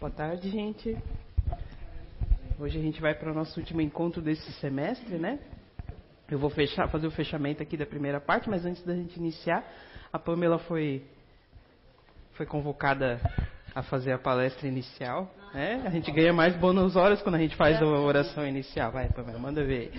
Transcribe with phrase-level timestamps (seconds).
[0.00, 0.96] Boa tarde, gente.
[2.56, 5.40] Hoje a gente vai para o nosso último encontro desse semestre, né?
[6.30, 9.64] Eu vou fechar, fazer o fechamento aqui da primeira parte, mas antes da gente iniciar,
[10.12, 11.04] a Pamela foi,
[12.34, 13.20] foi convocada
[13.74, 15.34] a fazer a palestra inicial.
[15.52, 15.82] Né?
[15.84, 18.92] A gente ganha mais bônus horas quando a gente faz a oração inicial.
[18.92, 19.90] Vai, Pamela, manda ver.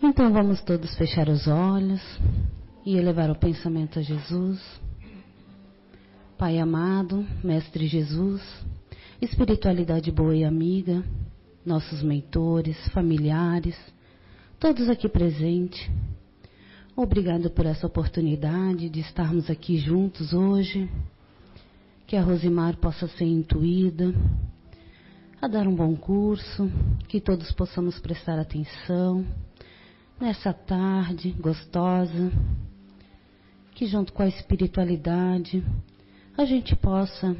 [0.00, 2.00] Então vamos todos fechar os olhos
[2.88, 4.58] e elevar o pensamento a Jesus.
[6.38, 8.40] Pai amado, Mestre Jesus,
[9.20, 11.04] espiritualidade boa e amiga,
[11.66, 13.76] nossos mentores, familiares,
[14.58, 15.86] todos aqui presentes.
[16.96, 20.88] Obrigado por essa oportunidade de estarmos aqui juntos hoje.
[22.06, 24.14] Que a Rosimar possa ser intuída
[25.42, 26.72] a dar um bom curso,
[27.06, 29.26] que todos possamos prestar atenção
[30.18, 32.32] nessa tarde gostosa,
[33.78, 35.62] que junto com a espiritualidade
[36.36, 37.36] a gente possa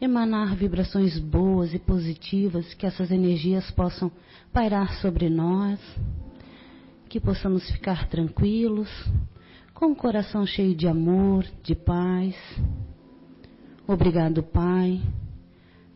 [0.00, 4.10] emanar vibrações boas e positivas, que essas energias possam
[4.52, 5.78] pairar sobre nós,
[7.08, 8.90] que possamos ficar tranquilos,
[9.72, 12.34] com o coração cheio de amor, de paz.
[13.86, 15.00] Obrigado, Pai,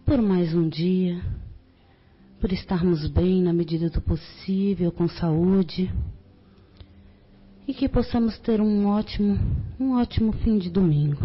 [0.07, 1.21] por mais um dia
[2.41, 5.93] por estarmos bem na medida do possível, com saúde.
[7.67, 9.39] E que possamos ter um ótimo,
[9.81, 11.23] um ótimo fim de domingo.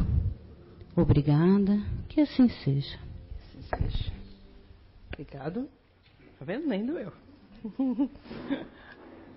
[0.95, 2.98] Obrigada, que assim seja.
[3.36, 4.12] Assim seja.
[5.12, 5.67] Obrigado.
[6.38, 6.67] Tá vendo?
[6.67, 7.12] Nem doeu.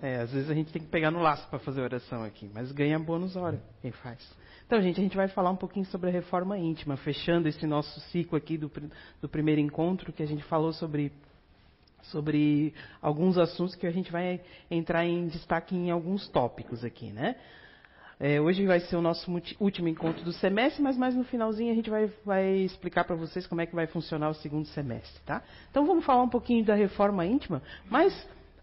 [0.01, 2.73] É, às vezes a gente tem que pegar no laço para fazer oração aqui, mas
[2.73, 4.19] ganha bônus hora quem faz.
[4.67, 8.01] Então, gente, a gente vai falar um pouquinho sobre a reforma íntima, fechando esse nosso
[8.09, 8.69] ciclo aqui do,
[9.21, 11.09] do primeiro encontro, que a gente falou sobre
[12.03, 17.35] sobre alguns assuntos que a gente vai entrar em destaque em alguns tópicos aqui, né?
[18.19, 21.75] É, hoje vai ser o nosso último encontro do semestre, mas mais no finalzinho a
[21.75, 25.41] gente vai, vai explicar para vocês como é que vai funcionar o segundo semestre, tá?
[25.69, 28.13] Então vamos falar um pouquinho da reforma íntima, mas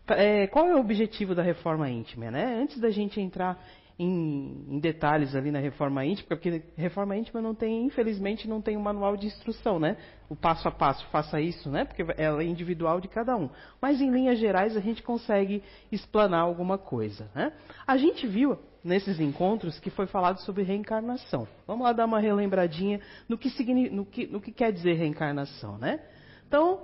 [0.09, 2.61] é, qual é o objetivo da reforma íntima, né?
[2.63, 3.63] Antes da gente entrar
[4.03, 8.77] em, em, detalhes ali na reforma íntima, porque reforma íntima não tem, infelizmente, não tem
[8.77, 9.97] um manual de instrução, né?
[10.29, 11.85] O passo a passo, faça isso, né?
[11.85, 13.51] Porque ela é individual de cada um.
[13.81, 15.63] Mas em linhas gerais a gente consegue
[15.93, 17.53] explanar alguma coisa, né?
[17.87, 21.47] A gente viu nesses encontros que foi falado sobre reencarnação.
[21.67, 23.51] Vamos lá dar uma relembradinha no que,
[23.91, 26.01] no que, no que quer dizer reencarnação, né?
[26.49, 26.81] Então,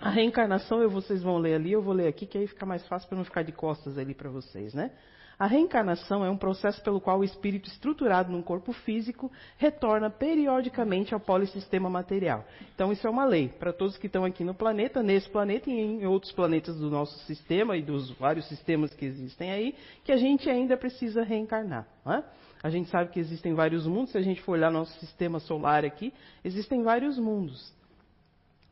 [0.00, 2.86] a reencarnação, eu, vocês vão ler ali, eu vou ler aqui, que aí fica mais
[2.86, 4.92] fácil para não ficar de costas ali para vocês, né?
[5.40, 11.14] A reencarnação é um processo pelo qual o espírito estruturado num corpo físico retorna periodicamente
[11.14, 12.44] ao polissistema material.
[12.74, 15.72] Então isso é uma lei para todos que estão aqui no planeta, nesse planeta e
[15.72, 19.74] em outros planetas do nosso sistema e dos vários sistemas que existem aí,
[20.04, 21.88] que a gente ainda precisa reencarnar.
[22.06, 22.22] É?
[22.62, 25.86] A gente sabe que existem vários mundos, se a gente for olhar nosso sistema solar
[25.86, 26.12] aqui,
[26.44, 27.79] existem vários mundos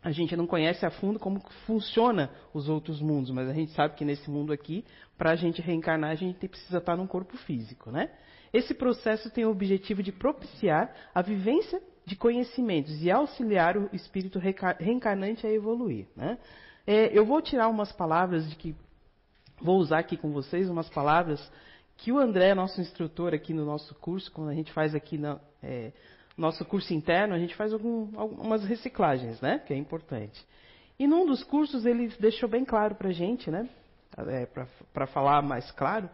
[0.03, 3.94] a gente não conhece a fundo como funciona os outros mundos, mas a gente sabe
[3.94, 4.84] que nesse mundo aqui,
[5.16, 8.10] para a gente reencarnar, a gente precisa estar num corpo físico, né?
[8.53, 14.38] Esse processo tem o objetivo de propiciar a vivência de conhecimentos e auxiliar o espírito
[14.38, 16.38] reencarnante a evoluir, né?
[16.87, 18.75] É, eu vou tirar umas palavras de que
[19.60, 21.38] vou usar aqui com vocês umas palavras
[21.98, 25.38] que o André, nosso instrutor aqui no nosso curso, quando a gente faz aqui na,
[25.62, 25.92] é,
[26.38, 29.59] nosso curso interno, a gente faz algum, algumas reciclagens, né?
[29.59, 30.41] Que é importante.
[30.99, 33.69] E num dos cursos ele deixou bem claro para a gente, né?
[34.16, 34.47] É,
[34.93, 36.09] para falar mais claro,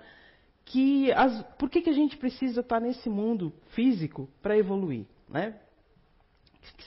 [0.65, 5.55] que as, por que, que a gente precisa estar nesse mundo físico para evoluir, né?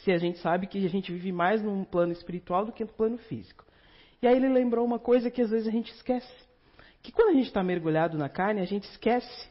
[0.04, 2.92] Se a gente sabe que a gente vive mais num plano espiritual do que no
[2.92, 3.66] plano físico.
[4.22, 6.34] E aí ele lembrou uma coisa que às vezes a gente esquece.
[7.04, 9.50] Que quando a gente está mergulhado na carne, a gente esquece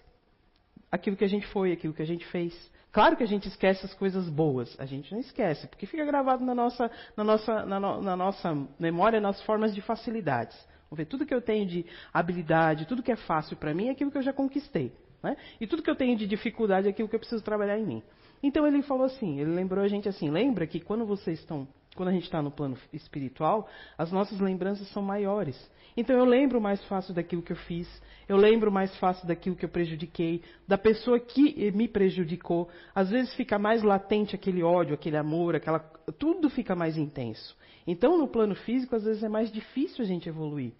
[0.90, 2.52] aquilo que a gente foi, aquilo que a gente fez.
[2.96, 6.42] Claro que a gente esquece as coisas boas, a gente não esquece, porque fica gravado
[6.42, 10.56] na nossa, na nossa, na, no, na nossa memória nas formas de facilidades.
[10.88, 13.90] Vamos ver, tudo que eu tenho de habilidade, tudo que é fácil para mim é
[13.90, 14.94] aquilo que eu já conquistei.
[15.22, 15.36] Né?
[15.60, 18.02] E tudo que eu tenho de dificuldade é aquilo que eu preciso trabalhar em mim.
[18.42, 22.10] Então ele falou assim, ele lembrou a gente assim, lembra que quando vocês estão, quando
[22.10, 25.58] a gente está no plano espiritual, as nossas lembranças são maiores.
[25.96, 27.88] Então eu lembro mais fácil daquilo que eu fiz,
[28.28, 32.68] eu lembro mais fácil daquilo que eu prejudiquei, da pessoa que me prejudicou.
[32.94, 35.78] Às vezes fica mais latente aquele ódio, aquele amor, aquela
[36.18, 37.56] tudo fica mais intenso.
[37.86, 40.72] Então no plano físico às vezes é mais difícil a gente evoluir.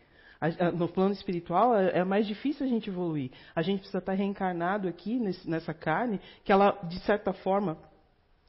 [0.75, 3.31] No plano espiritual é, é mais difícil a gente evoluir.
[3.55, 7.79] A gente precisa estar reencarnado aqui nessa carne, que ela de certa forma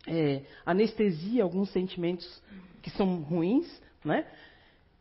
[0.07, 2.41] é, anestesia alguns sentimentos
[2.81, 3.67] que são ruins,
[4.03, 4.25] né?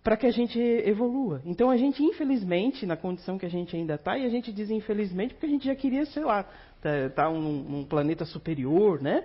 [0.07, 1.43] para que a gente evolua.
[1.45, 4.71] Então a gente, infelizmente, na condição que a gente ainda está, e a gente diz
[4.71, 9.25] infelizmente porque a gente já queria, sei lá, está tá num, num planeta superior, né?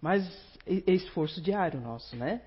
[0.00, 0.24] Mas
[0.66, 2.42] é esforço diário nosso, né?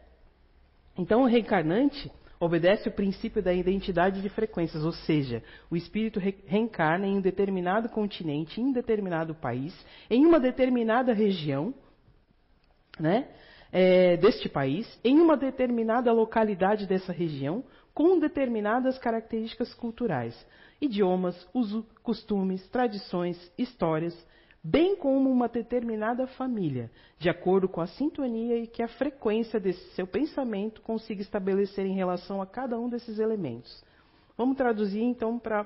[0.97, 2.09] Então, o reencarnante
[2.39, 7.21] obedece o princípio da identidade de frequências, ou seja, o espírito re reencarna em um
[7.21, 9.75] determinado continente, em um determinado país,
[10.09, 11.73] em uma determinada região,
[12.99, 13.27] né?
[13.71, 17.63] É, deste país, em uma determinada localidade dessa região,
[17.93, 20.33] com determinadas características culturais,
[20.79, 24.15] idiomas, uso, costumes, tradições, histórias,
[24.63, 29.93] bem como uma determinada família, de acordo com a sintonia e que a frequência desse
[29.95, 33.83] seu pensamento consiga estabelecer em relação a cada um desses elementos.
[34.37, 35.65] Vamos traduzir então para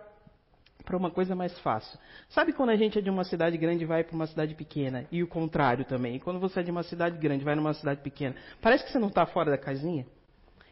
[0.84, 1.98] para uma coisa mais fácil.
[2.30, 5.06] Sabe quando a gente é de uma cidade grande e vai para uma cidade pequena?
[5.12, 6.20] E o contrário também.
[6.20, 9.00] Quando você é de uma cidade grande e vai numa cidade pequena, parece que você
[9.00, 10.06] não está fora da casinha?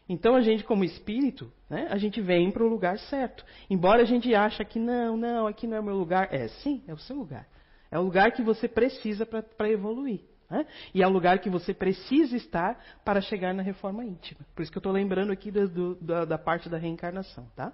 [0.08, 3.44] Então a gente, como espírito, né, a gente vem para o lugar certo.
[3.70, 6.34] Embora a gente ache que não, não, aqui não é o meu lugar.
[6.34, 7.46] É, sim, é o seu lugar.
[7.90, 10.20] É o lugar que você precisa para evoluir.
[10.50, 10.66] Né?
[10.92, 14.40] E é o lugar que você precisa estar para chegar na reforma íntima.
[14.52, 17.46] Por isso que eu estou lembrando aqui do, do, da, da, parte da reencarnação.
[17.54, 17.72] Tá?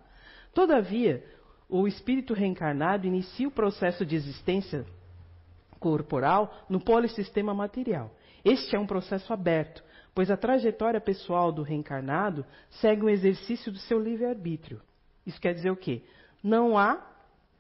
[0.53, 1.25] Todavia,
[1.69, 4.87] o espírito reencarnado inicia o processo de existência
[5.79, 8.11] corporal no polissistema material.
[8.45, 9.83] Este é um processo aberto,
[10.15, 14.81] pois a trajetória pessoal do reencarnado segue o exercício do seu livre-arbítrio.
[15.27, 16.03] Isso quer dizer o quê?
[16.43, 17.16] Não há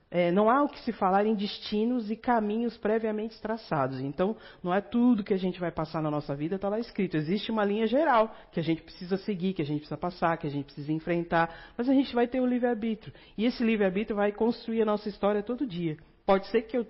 [0.08, 4.00] é, não há o que se falar em destinos e caminhos previamente traçados.
[4.00, 7.16] Então, não é tudo que a gente vai passar na nossa vida está lá escrito.
[7.16, 10.46] Existe uma linha geral que a gente precisa seguir, que a gente precisa passar, que
[10.46, 11.72] a gente precisa enfrentar.
[11.76, 13.12] Mas a gente vai ter o livre-arbítrio.
[13.36, 15.96] E esse livre-arbítrio vai construir a nossa história todo dia.
[16.24, 16.86] Pode ser que eu,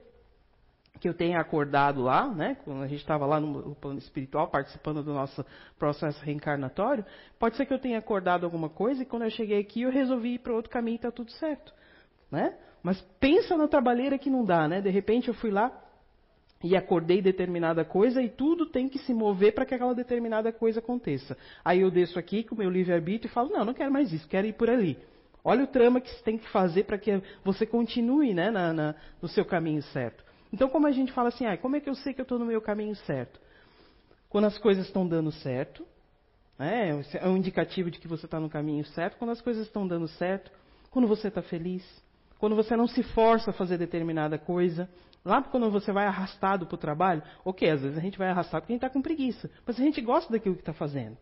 [1.00, 5.02] que eu tenha acordado lá, né, quando a gente estava lá no plano espiritual, participando
[5.02, 5.42] do nosso
[5.78, 7.04] processo reencarnatório.
[7.38, 10.34] Pode ser que eu tenha acordado alguma coisa e quando eu cheguei aqui eu resolvi
[10.34, 11.72] ir para outro caminho e está tudo certo.
[12.30, 12.56] Né?
[12.82, 14.80] Mas pensa na trabalheira que não dá, né?
[14.80, 15.72] De repente eu fui lá
[16.62, 20.80] e acordei determinada coisa e tudo tem que se mover para que aquela determinada coisa
[20.80, 21.36] aconteça.
[21.64, 24.26] Aí eu desço aqui com o meu livre-arbítrio e falo, não, não quero mais isso,
[24.28, 24.98] quero ir por ali.
[25.44, 28.94] Olha o trama que você tem que fazer para que você continue né, na, na,
[29.22, 30.24] no seu caminho certo.
[30.52, 32.38] Então, como a gente fala assim, ah, como é que eu sei que eu estou
[32.38, 33.40] no meu caminho certo?
[34.28, 35.86] Quando as coisas estão dando certo,
[36.58, 39.18] né, é um indicativo de que você está no caminho certo.
[39.18, 40.50] Quando as coisas estão dando certo,
[40.90, 41.84] quando você está feliz,
[42.38, 44.88] quando você não se força a fazer determinada coisa.
[45.24, 48.62] Lá quando você vai arrastado para o trabalho, ok, às vezes a gente vai arrastado
[48.62, 49.50] porque a gente está com preguiça.
[49.66, 51.16] Mas a gente gosta daquilo que está fazendo.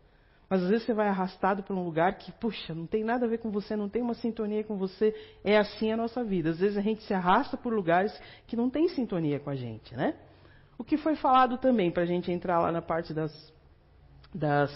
[0.49, 3.29] Mas às vezes você vai arrastado para um lugar que, puxa, não tem nada a
[3.29, 5.15] ver com você, não tem uma sintonia com você.
[5.43, 6.51] É assim a nossa vida.
[6.51, 8.13] Às vezes a gente se arrasta por lugares
[8.45, 10.15] que não tem sintonia com a gente, né?
[10.77, 13.53] O que foi falado também, para a gente entrar lá na parte das,
[14.33, 14.71] das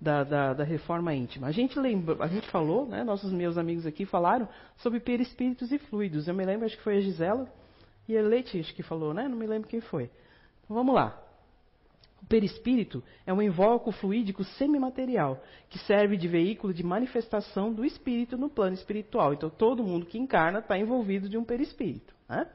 [0.00, 1.46] da, da, da, reforma íntima.
[1.46, 5.78] A gente lembra, a gente falou, né, nossos meus amigos aqui falaram sobre perispíritos e
[5.78, 6.28] fluidos.
[6.28, 7.50] Eu me lembro, acho que foi a Gisela
[8.08, 9.26] e a Leite que falou, né?
[9.28, 10.10] Não me lembro quem foi.
[10.64, 11.20] Então, vamos lá.
[12.22, 18.36] O perispírito é um invólucro fluídico semimaterial que serve de veículo de manifestação do espírito
[18.36, 19.32] no plano espiritual.
[19.32, 22.14] Então, todo mundo que encarna está envolvido de um perispírito.
[22.28, 22.46] Né?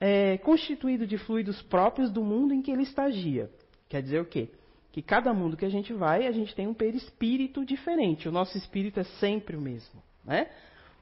[0.00, 3.50] É constituído de fluidos próprios do mundo em que ele estagia.
[3.88, 4.50] Quer dizer o quê?
[4.92, 8.28] Que cada mundo que a gente vai, a gente tem um perispírito diferente.
[8.28, 10.48] O nosso espírito é sempre o mesmo, né?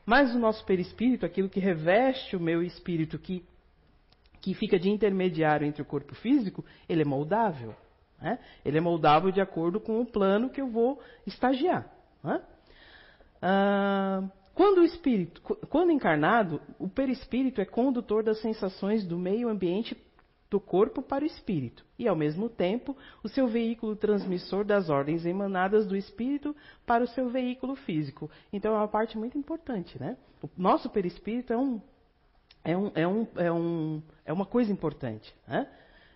[0.05, 3.45] Mas o nosso perispírito, aquilo que reveste o meu espírito, que,
[4.41, 7.75] que fica de intermediário entre o corpo físico, ele é moldável.
[8.21, 8.39] Né?
[8.65, 11.93] Ele é moldável de acordo com o plano que eu vou estagiar.
[12.23, 12.41] Né?
[13.43, 14.23] Ah,
[14.55, 19.97] quando o espírito, quando encarnado, o perispírito é condutor das sensações do meio ambiente
[20.51, 25.27] do corpo para o espírito, e ao mesmo tempo o seu veículo transmissor das ordens
[25.27, 28.31] emanadas do espírito para o seu veículo físico.
[28.53, 30.17] Então é uma parte muito importante, né?
[30.43, 31.81] O nosso perispírito é um
[32.67, 35.33] é, um, é, um, é, um, é uma coisa importante.
[35.47, 35.69] Né?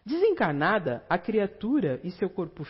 [0.05, 2.67] Desencarnada, a criatura e seu corpo.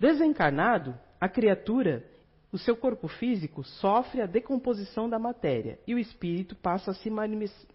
[0.00, 2.04] Desencarnado, a criatura,
[2.52, 7.10] o seu corpo físico sofre a decomposição da matéria e o espírito passa a se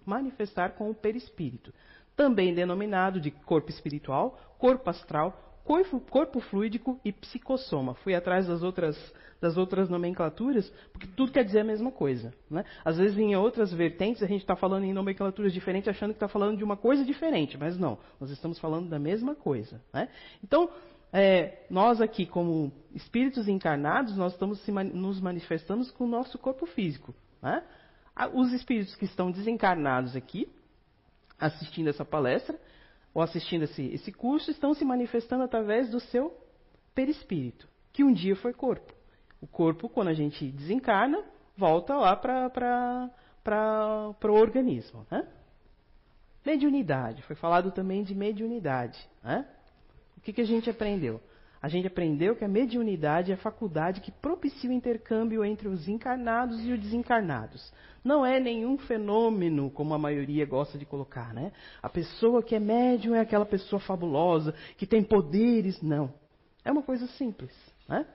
[0.06, 1.74] manifestar com o perispírito
[2.20, 7.94] também denominado de corpo espiritual, corpo astral, corpo, corpo fluídico e psicossoma.
[7.94, 8.98] Fui atrás das outras,
[9.40, 12.34] das outras nomenclaturas, porque tudo quer dizer a mesma coisa.
[12.52, 12.66] Né?
[12.84, 16.28] Às vezes, em outras vertentes, a gente está falando em nomenclaturas diferentes, achando que está
[16.28, 19.82] falando de uma coisa diferente, mas não, nós estamos falando da mesma coisa.
[19.94, 20.10] Né?
[20.44, 20.70] Então,
[21.14, 27.16] é, nós aqui, como espíritos encarnados, nós estamos nos manifestando com o nosso corpo físico.
[27.42, 27.64] Né?
[28.34, 30.50] Os espíritos que estão desencarnados aqui,
[31.40, 32.60] assistindo essa palestra
[33.14, 36.36] ou assistindo esse, esse curso estão se manifestando através do seu
[36.94, 38.94] perispírito, que um dia foi corpo.
[39.42, 41.24] O corpo, quando a gente desencarna,
[41.56, 43.12] volta lá para
[44.24, 45.06] o organismo.
[45.10, 45.28] Né?
[46.46, 47.22] Mediunidade.
[47.24, 49.00] Foi falado também de mediunidade.
[49.24, 49.46] Né?
[50.18, 51.22] O que, que a gente aprendeu?
[51.62, 55.90] A gente aprendeu que a mediunidade é a faculdade que propicia o intercâmbio entre os
[55.90, 57.74] encarnados e os desencarnados.
[58.02, 61.52] Não é nenhum fenômeno, como a maioria gosta de colocar, né?
[61.84, 65.82] A pessoa que é médium é aquela pessoa fabulosa, que tem poderes.
[65.82, 66.14] Não.
[66.64, 67.54] É uma coisa simples,
[67.90, 68.06] né?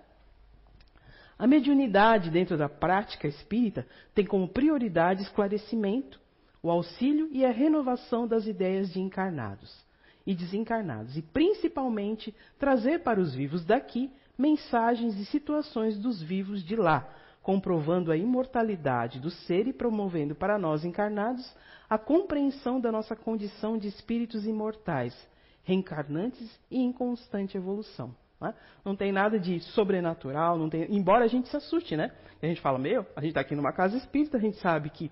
[1.38, 6.18] A mediunidade dentro da prática espírita tem como prioridade esclarecimento,
[6.62, 9.83] o auxílio e a renovação das ideias de encarnados
[10.26, 16.76] e desencarnados, e principalmente trazer para os vivos daqui mensagens e situações dos vivos de
[16.76, 17.08] lá,
[17.42, 21.54] comprovando a imortalidade do ser e promovendo para nós encarnados
[21.88, 25.14] a compreensão da nossa condição de espíritos imortais,
[25.62, 28.14] reencarnantes e em constante evolução.
[28.40, 28.54] Não, é?
[28.84, 32.12] não tem nada de sobrenatural, não tem, embora a gente se assuste, né?
[32.42, 35.10] A gente fala, meu, a gente está aqui numa casa espírita, a gente sabe que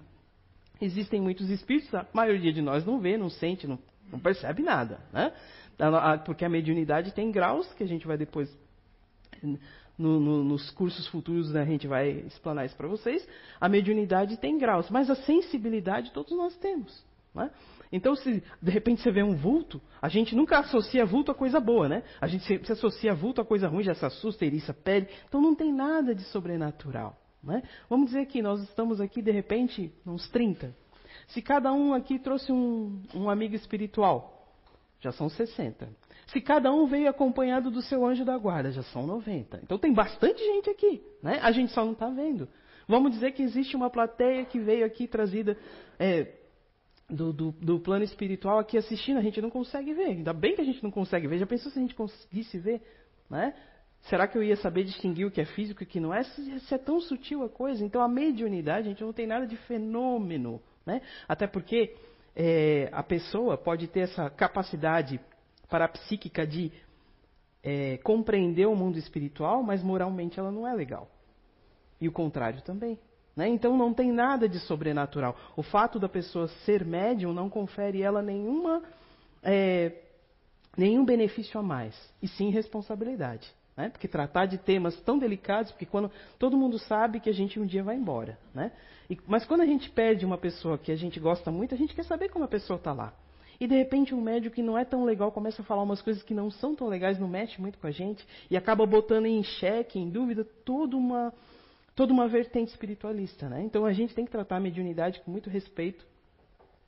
[0.81, 3.79] existem muitos espíritos, a maioria de nós não vê, não sente, não,
[4.13, 5.33] não percebe nada, né?
[6.25, 8.55] Porque a mediunidade tem graus que a gente vai depois
[9.99, 13.27] no, no, nos cursos futuros né, a gente vai explanar isso para vocês.
[13.61, 17.05] A mediunidade tem graus, mas a sensibilidade todos nós temos.
[17.35, 17.51] Né?
[17.91, 21.61] Então, se de repente você vê um vulto, a gente nunca associa vulto a coisa
[21.61, 22.03] boa, né?
[22.21, 25.09] A gente se, se associa vulto a coisa ruim, já se assusta, eriça pele.
[25.29, 27.19] Então não tem nada de sobrenatural.
[27.43, 27.63] Né?
[27.89, 30.75] Vamos dizer que nós estamos aqui, de repente, uns 30.
[31.29, 34.49] Se cada um aqui trouxe um, um amigo espiritual,
[35.01, 35.89] já são 60.
[36.29, 39.61] Se cada um veio acompanhado do seu anjo da guarda, já são 90.
[39.63, 41.39] Então tem bastante gente aqui, né?
[41.43, 42.49] A gente só não está vendo.
[42.87, 45.57] Vamos dizer que existe uma plateia que veio aqui trazida
[45.99, 46.33] é,
[47.09, 50.07] do, do, do, plano espiritual aqui assistindo, a gente não consegue ver.
[50.07, 51.39] Ainda bem que a gente não consegue ver.
[51.39, 52.81] Já pensou se a gente conseguisse ver?
[53.29, 53.55] Né?
[54.03, 56.23] Será que eu ia saber distinguir o que é físico e o que não é?
[56.23, 57.85] Se, se é tão sutil a coisa.
[57.85, 61.01] Então a mediunidade, a gente não tem nada de fenômeno né?
[61.29, 61.95] Até porque
[62.35, 65.21] é, a pessoa pode ter essa capacidade
[65.69, 66.73] parapsíquica de
[67.63, 71.09] é, compreender o mundo espiritual, mas moralmente ela não é legal.
[72.01, 72.99] E o contrário também.
[73.37, 73.49] Né?
[73.49, 75.37] Então não tem nada de sobrenatural.
[75.57, 78.83] O fato da pessoa ser médium não confere ela nenhuma,
[79.43, 79.93] é,
[80.77, 83.51] nenhum benefício a mais, e sim responsabilidade.
[83.77, 83.89] Né?
[83.89, 87.65] Porque tratar de temas tão delicados, porque quando todo mundo sabe que a gente um
[87.65, 88.39] dia vai embora.
[88.55, 88.73] Né?
[89.13, 91.95] E, mas quando a gente perde uma pessoa que a gente gosta muito, a gente
[91.95, 93.13] quer saber como a pessoa está lá.
[93.61, 96.23] E de repente um médico que não é tão legal começa a falar umas coisas
[96.23, 99.43] que não são tão legais, não mexe muito com a gente, e acaba botando em
[99.43, 101.31] xeque, em dúvida, toda uma,
[101.95, 103.51] toda uma vertente espiritualista.
[103.51, 103.63] Né?
[103.63, 106.07] Então a gente tem que tratar a mediunidade com muito respeito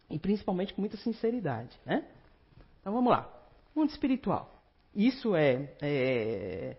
[0.09, 1.79] e principalmente com muita sinceridade.
[1.85, 2.07] Né?
[2.81, 3.31] Então vamos lá.
[3.77, 4.63] Mundo espiritual.
[4.97, 6.77] Isso é, é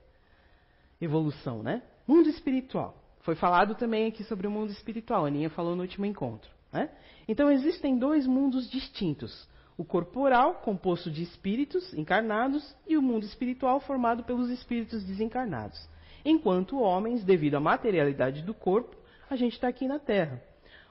[1.00, 1.84] evolução, né?
[2.08, 3.05] Mundo espiritual.
[3.26, 5.26] Foi falado também aqui sobre o mundo espiritual.
[5.26, 6.48] A Aninha falou no último encontro.
[6.72, 6.92] Né?
[7.28, 13.80] Então existem dois mundos distintos: o corporal, composto de espíritos encarnados, e o mundo espiritual,
[13.80, 15.90] formado pelos espíritos desencarnados.
[16.24, 18.96] Enquanto homens, devido à materialidade do corpo,
[19.28, 20.40] a gente está aqui na Terra.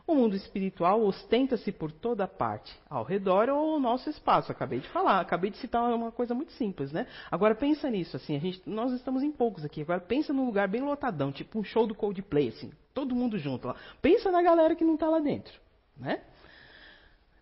[0.07, 4.53] O mundo espiritual ostenta-se por toda parte, ao redor ou ao nosso espaço.
[4.53, 7.07] Acabei de falar, acabei de citar uma coisa muito simples, né?
[7.31, 9.81] Agora pensa nisso, assim, gente, nós estamos em poucos aqui.
[9.81, 13.67] Agora pensa num lugar bem lotadão, tipo um show do Coldplay, assim, todo mundo junto
[13.67, 13.77] lá.
[14.03, 15.59] Pensa na galera que não está lá dentro,
[15.97, 16.23] né?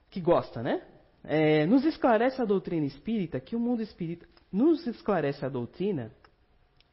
[0.08, 0.82] Que gosta, né?
[1.24, 6.12] É, nos esclarece a doutrina espírita que o mundo espírita, nos esclarece a doutrina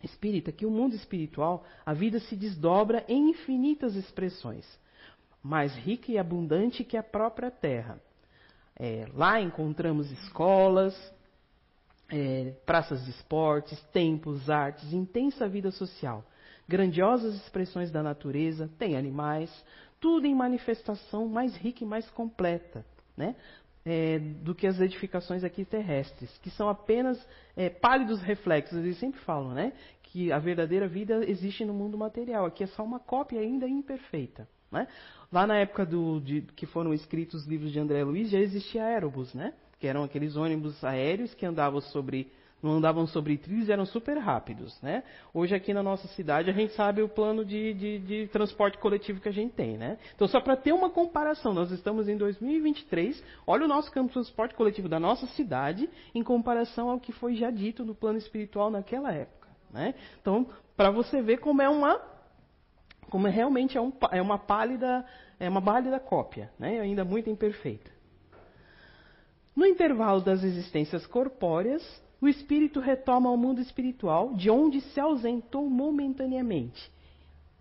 [0.01, 4.65] espírita que o mundo espiritual, a vida se desdobra em infinitas expressões
[5.43, 7.99] mais rica e abundante que a própria terra.
[8.77, 10.95] É, lá encontramos escolas,
[12.09, 16.23] é, praças de esportes, templos, artes, intensa vida social,
[16.67, 19.51] grandiosas expressões da natureza, tem animais,
[19.99, 23.35] tudo em manifestação mais rica e mais completa, né?
[23.85, 27.17] É, do que as edificações aqui terrestres, que são apenas
[27.55, 28.77] é, pálidos reflexos.
[28.77, 29.73] Eles sempre falam, né?
[30.03, 32.45] Que a verdadeira vida existe no mundo material.
[32.45, 34.47] Aqui é só uma cópia ainda imperfeita.
[34.71, 34.87] Né?
[35.31, 38.83] Lá na época do, de, que foram escritos os livros de André Luiz, já existia
[38.83, 39.53] aerobus, né?
[39.79, 44.77] Que eram aqueles ônibus aéreos que andavam sobre não andavam sobre trilhos eram super rápidos,
[44.81, 45.03] né?
[45.33, 49.21] Hoje aqui na nossa cidade a gente sabe o plano de, de, de transporte coletivo
[49.21, 49.97] que a gente tem, né?
[50.13, 54.13] Então só para ter uma comparação, nós estamos em 2023, olha o nosso campo de
[54.13, 58.69] transporte coletivo da nossa cidade em comparação ao que foi já dito no plano espiritual
[58.69, 59.95] naquela época, né?
[60.21, 62.18] Então para você ver como é uma
[63.09, 65.05] como realmente é, um, é uma pálida,
[65.39, 66.79] é uma pálida cópia, né?
[66.79, 67.91] ainda muito imperfeita.
[69.55, 71.83] No intervalo das existências corpóreas,
[72.21, 76.91] o espírito retoma ao mundo espiritual, de onde se ausentou momentaneamente,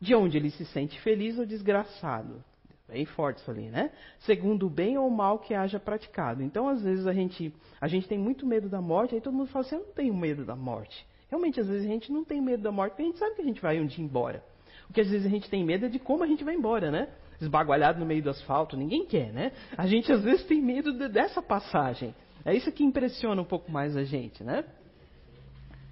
[0.00, 2.44] de onde ele se sente feliz ou desgraçado.
[2.88, 3.90] Bem forte isso ali, né?
[4.20, 6.42] Segundo o bem ou o mal que haja praticado.
[6.42, 9.48] Então, às vezes, a gente, a gente tem muito medo da morte, aí todo mundo
[9.48, 11.06] fala assim, eu não tenho medo da morte.
[11.28, 13.42] Realmente, às vezes, a gente não tem medo da morte, porque a gente sabe que
[13.42, 14.42] a gente vai um dia embora.
[14.88, 16.90] O que às vezes a gente tem medo é de como a gente vai embora,
[16.90, 17.08] né?
[17.40, 19.52] Esbagualhado no meio do asfalto, ninguém quer, né?
[19.76, 22.14] A gente às vezes tem medo de, dessa passagem.
[22.44, 24.64] É isso que impressiona um pouco mais a gente, né?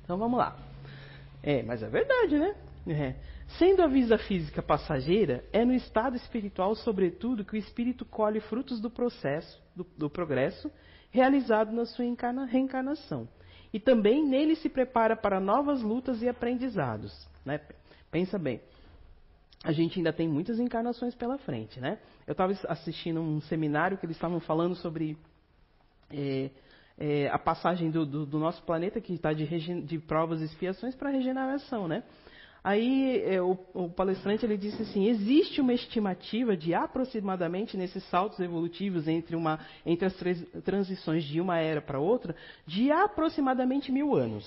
[0.02, 0.56] Então vamos lá.
[1.42, 2.54] É, mas é verdade, né?
[2.88, 3.14] É.
[3.58, 8.80] Sendo a vida física passageira, é no estado espiritual, sobretudo, que o espírito colhe frutos
[8.80, 10.70] do processo, do, do progresso,
[11.10, 13.28] realizado na sua encarna, reencarnação.
[13.72, 17.28] E também nele se prepara para novas lutas e aprendizados.
[17.44, 17.60] Né?
[18.10, 18.60] Pensa bem,
[19.66, 21.80] a gente ainda tem muitas encarnações pela frente.
[21.80, 21.98] Né?
[22.24, 25.18] Eu estava assistindo um seminário que eles estavam falando sobre
[26.08, 26.50] é,
[26.96, 29.44] é, a passagem do, do, do, nosso planeta, que está de,
[29.82, 31.88] de, provas e expiações, para regeneração.
[31.88, 32.04] Né?
[32.62, 38.38] Aí é, o, o, palestrante ele disse assim: existe uma estimativa de aproximadamente nesses saltos
[38.38, 40.14] evolutivos entre, uma, entre as
[40.64, 44.46] transições de uma era para outra, de aproximadamente mil anos.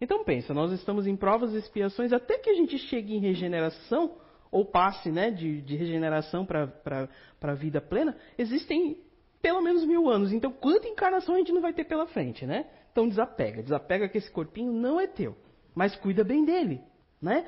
[0.00, 4.20] Então pensa, nós estamos em provas e expiações até que a gente chegue em regeneração
[4.52, 7.08] ou passe né, de, de regeneração para
[7.40, 8.98] a vida plena, existem
[9.40, 10.30] pelo menos mil anos.
[10.30, 12.66] Então, quanta encarnação a gente não vai ter pela frente, né?
[12.92, 13.62] Então, desapega.
[13.62, 15.34] Desapega que esse corpinho não é teu.
[15.74, 16.82] Mas cuida bem dele.
[17.20, 17.46] Né?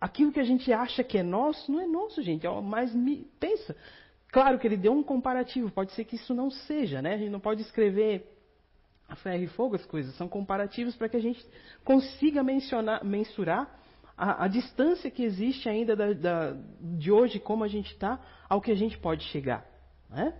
[0.00, 2.44] Aquilo que a gente acha que é nosso, não é nosso, gente.
[2.44, 2.92] É mas
[3.38, 3.76] pensa.
[4.32, 7.14] Claro que ele deu um comparativo, pode ser que isso não seja, né?
[7.14, 8.28] A gente não pode escrever
[9.08, 11.46] a ferro e fogo as coisas, são comparativos para que a gente
[11.84, 13.83] consiga mencionar, mensurar
[14.16, 18.60] a, a distância que existe ainda da, da, de hoje, como a gente está, ao
[18.60, 19.66] que a gente pode chegar.
[20.08, 20.34] Né?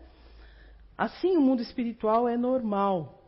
[0.97, 3.23] Assim, o mundo espiritual é normal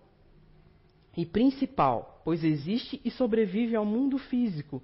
[1.16, 4.82] e principal, pois existe e sobrevive ao mundo físico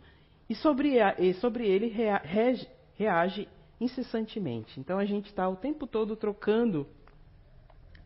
[0.49, 3.49] e sobre, a, e sobre ele rea, reage, reage
[3.81, 4.79] incessantemente.
[4.81, 6.87] Então a gente está o tempo todo trocando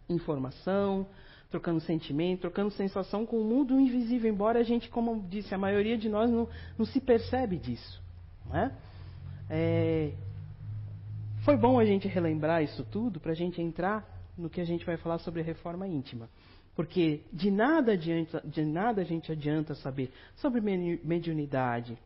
[0.08, 1.06] informação,
[1.50, 5.96] trocando sentimento, trocando sensação com o mundo invisível, embora a gente, como disse, a maioria
[5.96, 8.02] de nós não, não se percebe disso.
[8.46, 8.72] Né?
[9.48, 10.12] É,
[11.44, 14.04] foi bom a gente relembrar isso tudo para a gente entrar
[14.36, 16.28] no que a gente vai falar sobre reforma íntima.
[16.74, 21.96] Porque de nada, adianta, de nada a gente adianta saber sobre mediunidade,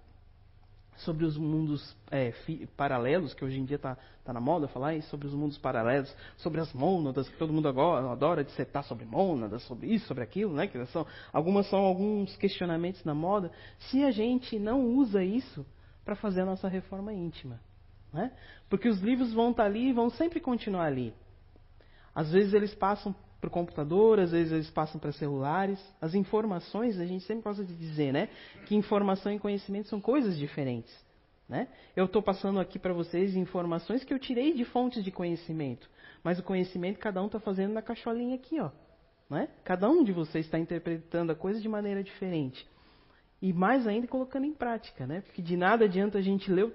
[1.00, 2.32] sobre os mundos é,
[2.76, 6.14] paralelos, que hoje em dia está tá na moda falar isso, sobre os mundos paralelos,
[6.36, 10.52] sobre as mônadas, que todo mundo agora adora dissertar sobre mônadas, sobre isso, sobre aquilo,
[10.54, 10.66] né?
[10.66, 13.50] Que são, algumas são alguns questionamentos na moda.
[13.90, 15.66] Se a gente não usa isso
[16.04, 17.60] para fazer a nossa reforma íntima.
[18.12, 18.32] Né?
[18.68, 21.14] Porque os livros vão estar tá ali e vão sempre continuar ali.
[22.14, 25.80] Às vezes eles passam para o computador, às vezes eles passam para celulares.
[26.00, 28.28] As informações, a gente sempre gosta de dizer, né?
[28.66, 30.94] Que informação e conhecimento são coisas diferentes.
[31.48, 31.66] Né?
[31.96, 35.90] Eu estou passando aqui para vocês informações que eu tirei de fontes de conhecimento.
[36.22, 38.70] Mas o conhecimento cada um está fazendo na cacholinha aqui, ó.
[39.28, 39.48] Né?
[39.64, 42.68] Cada um de vocês está interpretando a coisa de maneira diferente.
[43.42, 45.22] E mais ainda colocando em prática, né?
[45.22, 46.72] Porque de nada adianta a gente ler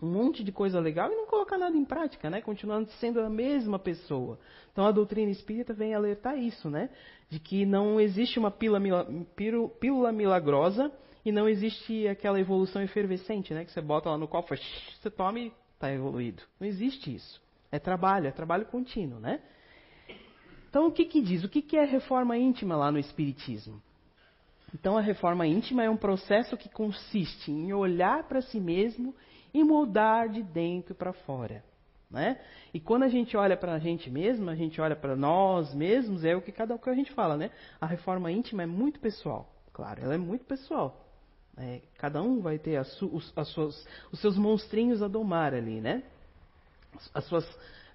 [0.00, 2.40] um monte de coisa legal e não colocar nada em prática, né?
[2.40, 4.38] Continuando sendo a mesma pessoa.
[4.72, 6.90] Então a doutrina espírita vem alertar isso, né?
[7.30, 10.92] De que não existe uma pílula milagrosa
[11.24, 13.64] e não existe aquela evolução efervescente, né?
[13.64, 16.42] Que você bota lá no copo, você toma e está evoluído.
[16.60, 17.40] Não existe isso.
[17.72, 19.40] É trabalho, é trabalho contínuo, né?
[20.68, 21.42] Então o que, que diz?
[21.42, 23.82] O que, que é reforma íntima lá no Espiritismo?
[24.74, 29.14] Então a reforma íntima é um processo que consiste em olhar para si mesmo
[29.56, 31.64] e mudar de dentro para fora.
[32.10, 32.38] Né?
[32.74, 36.24] E quando a gente olha para a gente mesmo, a gente olha para nós mesmos,
[36.24, 37.50] é o que cada um que a gente fala, né?
[37.80, 41.04] A reforma íntima é muito pessoal, claro, ela é muito pessoal.
[41.56, 45.80] É, cada um vai ter as, os, as suas, os seus monstrinhos a domar ali,
[45.80, 46.02] né?
[47.14, 47.44] As suas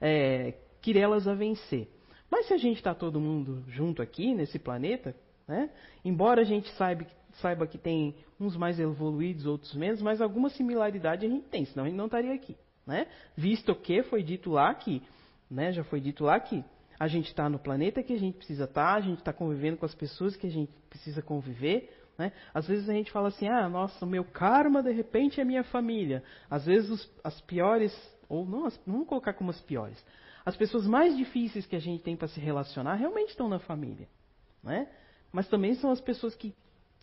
[0.02, 1.88] é, quirelas a vencer.
[2.30, 5.15] Mas se a gente está todo mundo junto aqui nesse planeta,
[5.47, 5.69] né?
[6.04, 7.06] Embora a gente saiba,
[7.41, 11.86] saiba que tem uns mais evoluídos, outros menos, mas alguma similaridade a gente tem, senão
[11.86, 12.56] a gente não estaria aqui.
[12.86, 13.08] Né?
[13.36, 15.01] Visto que foi dito lá que,
[15.49, 16.63] né, já foi dito lá que
[16.99, 19.77] a gente está no planeta que a gente precisa estar, tá, a gente está convivendo
[19.77, 21.91] com as pessoas que a gente precisa conviver.
[22.17, 22.32] Né?
[22.54, 25.63] Às vezes a gente fala assim, ah, nossa, o meu karma de repente é minha
[25.63, 26.23] família.
[26.49, 27.91] Às vezes os, as piores,
[28.30, 30.04] ou não, as, não vamos colocar como as piores,
[30.45, 34.08] as pessoas mais difíceis que a gente tem para se relacionar realmente estão na família.
[34.63, 34.88] Né?
[35.32, 36.54] Mas também são as pessoas que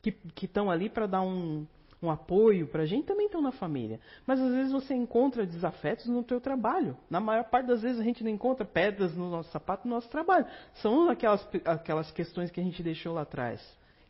[0.02, 1.66] que estão ali para dar um,
[2.02, 4.00] um apoio para a gente também estão na família.
[4.26, 6.96] Mas às vezes você encontra desafetos no teu trabalho.
[7.10, 10.08] Na maior parte das vezes a gente não encontra pedras no nosso sapato no nosso
[10.08, 10.46] trabalho.
[10.74, 13.60] São aquelas, aquelas questões que a gente deixou lá atrás,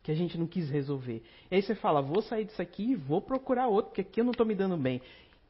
[0.03, 1.23] que a gente não quis resolver.
[1.51, 4.25] E aí você fala, vou sair disso aqui e vou procurar outro, porque aqui eu
[4.25, 5.01] não estou me dando bem.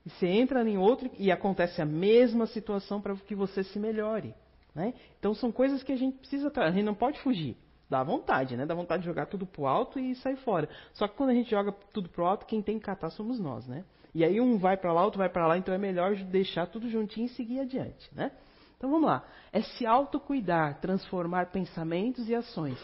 [0.06, 4.32] E você entra em outro e acontece a mesma situação para que você se melhore.
[4.74, 4.94] Né?
[5.18, 6.52] Então são coisas que a gente precisa.
[6.54, 7.56] A gente não pode fugir.
[7.88, 8.66] Dá vontade, né?
[8.66, 10.68] Dá vontade de jogar tudo pro alto e sair fora.
[10.92, 13.66] Só que quando a gente joga tudo pro alto, quem tem que catar somos nós,
[13.66, 13.84] né?
[14.14, 16.88] E aí um vai para lá, outro vai para lá, então é melhor deixar tudo
[16.88, 18.32] juntinho e seguir adiante, né?
[18.76, 19.24] Então vamos lá.
[19.52, 22.78] É se autocuidar, transformar pensamentos e ações,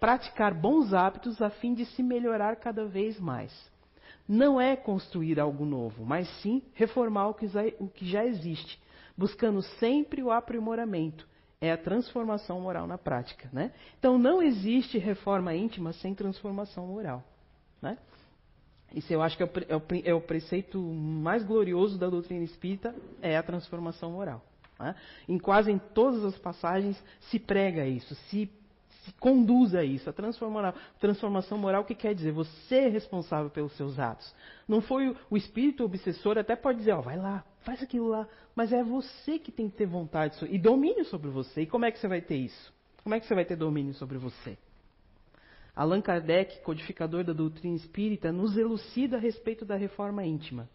[0.00, 3.52] praticar bons hábitos a fim de se melhorar cada vez mais.
[4.26, 8.80] Não é construir algo novo, mas sim reformar o que já, o que já existe,
[9.16, 11.27] buscando sempre o aprimoramento.
[11.60, 13.72] É a transformação moral na prática, né?
[13.98, 17.24] Então não existe reforma íntima sem transformação moral,
[17.82, 17.98] né?
[18.94, 22.94] Isso eu acho que é o, é é o preceito mais glorioso da doutrina espírita,
[23.20, 24.42] é a transformação moral.
[24.78, 24.94] Né?
[25.28, 28.46] Em quase em todas as passagens se prega isso, se
[29.18, 30.08] conduz a isso.
[30.08, 32.32] A transformação moral, o que quer dizer?
[32.32, 34.34] Você é responsável pelos seus atos.
[34.66, 38.72] Não foi o, espírito obsessor, até pode dizer, ó, vai lá, faz aquilo lá, mas
[38.72, 41.62] é você que tem que ter vontade e domínio sobre você.
[41.62, 42.72] E como é que você vai ter isso?
[43.02, 44.58] Como é que você vai ter domínio sobre você?
[45.74, 50.68] Allan Kardec, codificador da doutrina espírita, nos elucida a respeito da reforma íntima.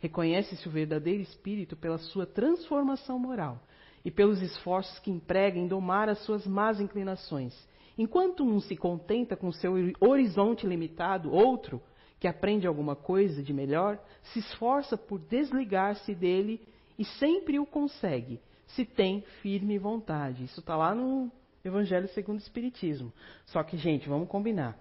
[0.00, 3.60] Reconhece-se o verdadeiro espírito pela sua transformação moral
[4.08, 7.54] e pelos esforços que emprega em domar as suas más inclinações.
[7.98, 11.82] Enquanto um se contenta com seu horizonte limitado, outro,
[12.18, 16.66] que aprende alguma coisa de melhor, se esforça por desligar-se dele
[16.98, 20.44] e sempre o consegue, se tem firme vontade.
[20.44, 21.30] Isso está lá no
[21.62, 23.12] Evangelho segundo o Espiritismo.
[23.44, 24.78] Só que, gente, vamos combinar.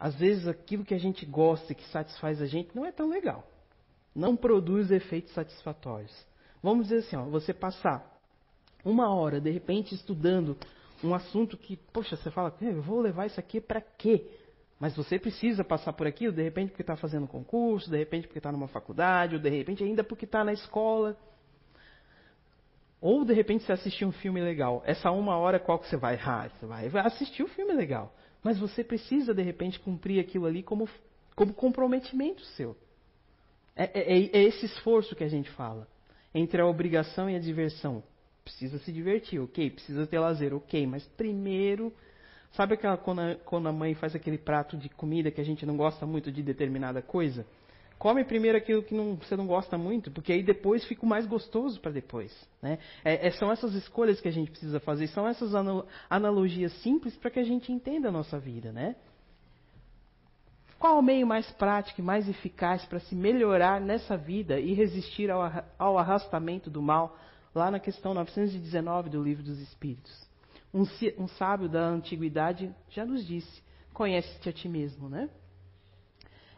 [0.00, 3.10] Às vezes aquilo que a gente gosta e que satisfaz a gente não é tão
[3.10, 3.46] legal.
[4.14, 6.26] Não produz efeitos satisfatórios.
[6.62, 8.11] Vamos dizer assim, ó, você passar
[8.84, 10.56] uma hora, de repente, estudando
[11.02, 14.26] um assunto que, poxa, você fala, eu vou levar isso aqui para quê?
[14.78, 18.38] Mas você precisa passar por aquilo, de repente porque está fazendo concurso, de repente porque
[18.38, 21.16] está numa faculdade, ou de repente ainda porque está na escola.
[23.00, 24.82] Ou de repente você assistir um filme legal.
[24.84, 26.18] Essa uma hora qual que você vai?
[26.24, 28.12] Ah, você vai assistir um filme legal.
[28.42, 30.88] Mas você precisa de repente cumprir aquilo ali como,
[31.36, 32.76] como comprometimento seu.
[33.76, 35.86] É, é, é, é esse esforço que a gente fala.
[36.34, 38.02] Entre a obrigação e a diversão.
[38.44, 39.70] Precisa se divertir, ok.
[39.70, 40.86] Precisa ter lazer, ok.
[40.86, 41.92] Mas primeiro
[42.52, 45.64] Sabe aquela quando a, quando a, mãe faz aquele prato de comida que a gente
[45.64, 47.46] não gosta muito de determinada coisa?
[47.98, 51.80] Come primeiro aquilo que não, você não gosta muito, porque aí depois fica mais gostoso
[51.80, 52.32] para depois.
[52.60, 52.78] Né?
[53.04, 55.52] É, é, são essas escolhas que a gente precisa fazer, são essas
[56.10, 58.72] analogias simples para que a gente entenda a nossa vida.
[58.72, 58.96] Né?
[60.78, 65.30] Qual o meio mais prático e mais eficaz para se melhorar nessa vida e resistir
[65.30, 65.40] ao,
[65.78, 67.16] ao arrastamento do mal?
[67.54, 70.10] Lá na questão 919 do Livro dos Espíritos.
[70.72, 70.84] Um,
[71.18, 73.62] um sábio da antiguidade já nos disse:
[73.92, 75.28] conhece-te a ti mesmo, né?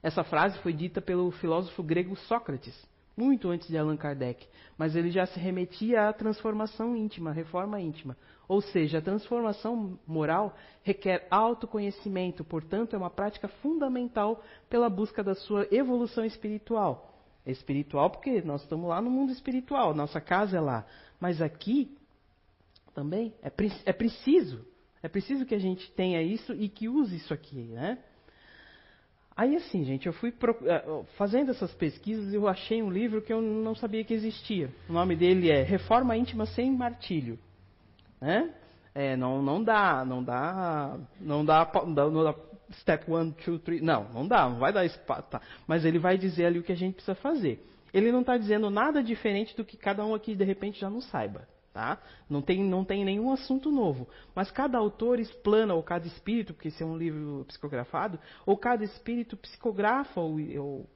[0.03, 2.75] Essa frase foi dita pelo filósofo grego Sócrates,
[3.17, 7.81] muito antes de Allan Kardec, mas ele já se remetia à transformação íntima, à reforma
[7.81, 8.17] íntima.
[8.47, 15.35] Ou seja, a transformação moral requer autoconhecimento, portanto, é uma prática fundamental pela busca da
[15.35, 17.14] sua evolução espiritual.
[17.47, 20.87] É espiritual porque nós estamos lá no mundo espiritual, nossa casa é lá.
[21.21, 21.95] Mas aqui
[22.95, 23.51] também é,
[23.85, 24.67] é preciso,
[25.03, 27.99] é preciso que a gente tenha isso e que use isso aqui, né?
[29.37, 33.43] Aí assim, gente, eu fui eh, fazendo essas pesquisas eu achei um livro que eu
[33.43, 34.71] não sabia que existia.
[34.89, 37.37] O nome dele é Reforma Íntima sem Martírio.
[38.21, 38.55] Né?
[38.95, 42.35] É, não, não dá, não dá, não dá, não dá
[42.81, 43.81] step one, two, three.
[43.81, 45.29] Não, não dá, não vai dar espaço.
[45.31, 45.41] Tá.
[45.67, 47.65] Mas ele vai dizer ali o que a gente precisa fazer.
[47.93, 51.01] Ele não está dizendo nada diferente do que cada um aqui de repente já não
[51.01, 51.47] saiba.
[51.73, 51.99] Tá?
[52.31, 54.09] Não, tem, não tem nenhum assunto novo.
[54.33, 58.85] Mas cada autor explana, ou cada espírito, porque esse é um livro psicografado, ou cada
[58.85, 60.87] espírito psicografa ou, ou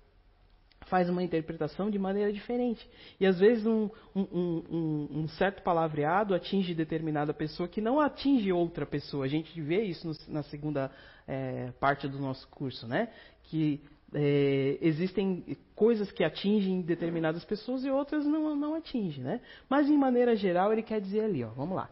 [0.88, 2.88] faz uma interpretação de maneira diferente.
[3.18, 8.52] E às vezes um, um, um, um, certo palavreado atinge determinada pessoa que não atinge
[8.52, 9.24] outra pessoa.
[9.24, 10.90] A gente vê isso no, na segunda
[11.26, 13.08] é, parte do nosso curso, né?
[13.44, 13.80] Que
[14.14, 19.40] é, existem coisas que atingem determinadas pessoas e outras não, não atingem, né?
[19.68, 21.90] Mas, em maneira geral, ele quer dizer ali, ó, vamos lá.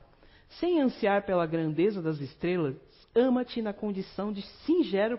[0.61, 2.77] Sem ansiar pela grandeza das estrelas,
[3.15, 5.19] ama-te na condição de singelo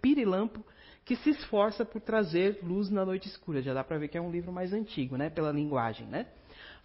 [0.00, 0.64] pirilampo
[1.08, 3.62] que se esforça por trazer luz na noite escura.
[3.62, 5.30] Já dá para ver que é um livro mais antigo, né?
[5.30, 6.26] Pela linguagem, né?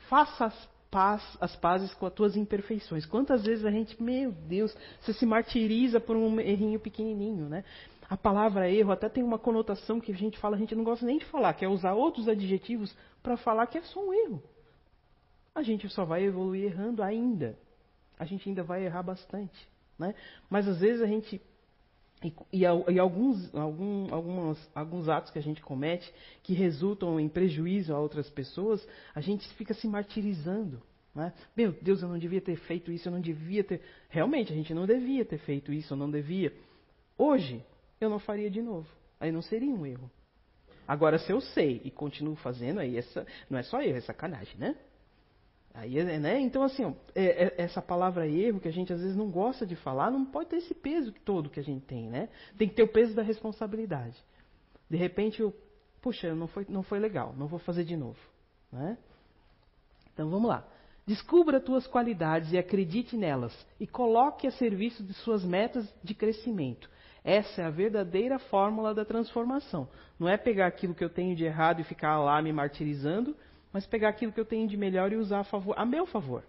[0.07, 3.05] Faça as, paz, as pazes com as tuas imperfeições.
[3.05, 7.65] Quantas vezes a gente, meu Deus, você se martiriza por um errinho pequenininho, né?
[8.09, 11.05] A palavra erro até tem uma conotação que a gente fala, a gente não gosta
[11.05, 14.41] nem de falar, que é usar outros adjetivos para falar que é só um erro.
[15.53, 17.57] A gente só vai evoluir errando ainda.
[18.17, 19.67] A gente ainda vai errar bastante.
[19.99, 20.15] Né?
[20.49, 21.41] Mas às vezes a gente
[22.23, 27.27] e, e, e alguns, algum, algumas, alguns atos que a gente comete que resultam em
[27.27, 30.81] prejuízo a outras pessoas, a gente fica se martirizando.
[31.13, 31.31] Né?
[31.55, 33.81] Meu Deus, eu não devia ter feito isso, eu não devia ter.
[34.09, 36.53] Realmente, a gente não devia ter feito isso, eu não devia.
[37.17, 37.63] Hoje,
[38.01, 38.88] eu não faria de novo.
[39.19, 40.09] Aí não seria um erro.
[40.88, 44.57] Agora, se eu sei e continuo fazendo, aí essa, não é só erro, é sacanagem,
[44.57, 44.75] né?
[45.73, 46.39] Aí, né?
[46.39, 49.75] Então, assim, é, é, essa palavra erro, que a gente às vezes não gosta de
[49.75, 52.29] falar, não pode ter esse peso todo que a gente tem, né?
[52.57, 54.15] Tem que ter o peso da responsabilidade.
[54.88, 55.51] De repente, eu,
[55.99, 58.19] puxa, não foi, não foi legal, não vou fazer de novo.
[58.71, 58.97] Né?
[60.13, 60.63] Então, vamos lá.
[61.07, 66.88] Descubra tuas qualidades e acredite nelas, e coloque a serviço de suas metas de crescimento.
[67.23, 69.89] Essa é a verdadeira fórmula da transformação.
[70.19, 73.36] Não é pegar aquilo que eu tenho de errado e ficar lá me martirizando,
[73.73, 76.43] mas pegar aquilo que eu tenho de melhor e usar a, favor, a meu favor.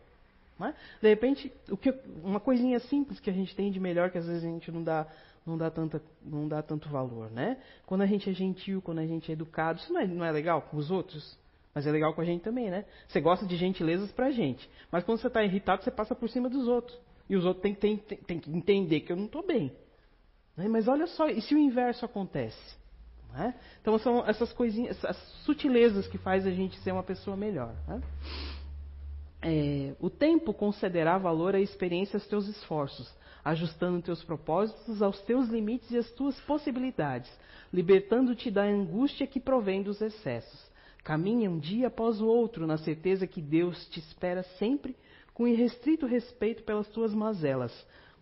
[0.60, 0.72] É?
[1.00, 4.44] De repente, que, uma coisinha simples que a gente tem de melhor que às vezes
[4.44, 5.04] a gente não dá,
[5.44, 7.30] não dá, tanta, não dá tanto valor.
[7.30, 7.56] Né?
[7.86, 10.30] Quando a gente é gentil, quando a gente é educado, isso não é, não é
[10.30, 11.36] legal com os outros?
[11.74, 12.84] Mas é legal com a gente também, né?
[13.08, 14.70] Você gosta de gentilezas pra gente.
[14.92, 16.96] Mas quando você está irritado, você passa por cima dos outros.
[17.28, 19.72] E os outros têm, têm, têm, têm que entender que eu não estou bem.
[20.56, 20.68] Né?
[20.68, 22.76] Mas olha só, e se o inverso acontece?
[23.34, 23.54] Né?
[23.80, 27.74] Então são essas coisinhas, essas sutilezas que faz a gente ser uma pessoa melhor.
[27.88, 28.00] Né?
[29.42, 33.12] É, o tempo concederá valor à experiência aos teus esforços,
[33.44, 37.30] ajustando teus propósitos aos teus limites e às tuas possibilidades,
[37.72, 40.72] libertando-te da angústia que provém dos excessos.
[41.02, 44.96] Caminha um dia após o outro na certeza que Deus te espera sempre
[45.34, 47.72] com irrestrito respeito pelas tuas mazelas,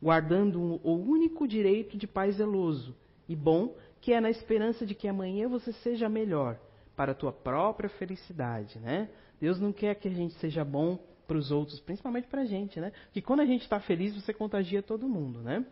[0.02, 2.96] guardando o único direito de pai zeloso
[3.28, 6.58] e bom que é na esperança de que amanhã você seja melhor
[6.96, 9.08] para a tua própria felicidade, né?
[9.40, 12.80] Deus não quer que a gente seja bom para os outros, principalmente para a gente,
[12.80, 12.92] né?
[13.12, 15.64] Que quando a gente está feliz, você contagia todo mundo, né?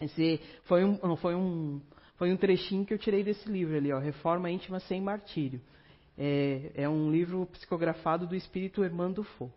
[0.00, 1.80] Esse foi um, foi um,
[2.16, 5.60] foi um trechinho que eu tirei desse livro ali, ó, Reforma Íntima Sem Martírio.
[6.18, 9.50] É, é um livro psicografado do espírito Hermando Fo.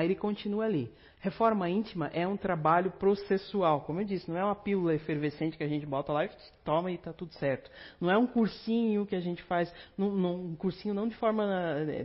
[0.00, 0.90] Aí ele continua ali.
[1.20, 3.82] Reforma íntima é um trabalho processual.
[3.82, 6.30] Como eu disse, não é uma pílula efervescente que a gente bota lá e
[6.64, 7.70] toma e está tudo certo.
[8.00, 11.44] Não é um cursinho que a gente faz, um cursinho não de forma
[11.86, 12.02] eh,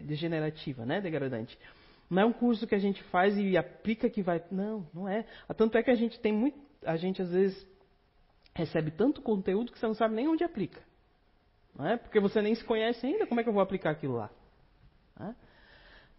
[0.00, 1.56] degenerativa, né, degradante.
[2.10, 4.42] Não é um curso que a gente faz e aplica que vai.
[4.50, 5.24] Não, não é.
[5.56, 6.58] Tanto é que a gente tem muito.
[6.84, 7.64] A gente às vezes
[8.52, 10.82] recebe tanto conteúdo que você não sabe nem onde aplica.
[11.78, 11.96] Não é?
[11.96, 14.28] Porque você nem se conhece ainda, como é que eu vou aplicar aquilo lá?
[15.16, 15.36] Não é?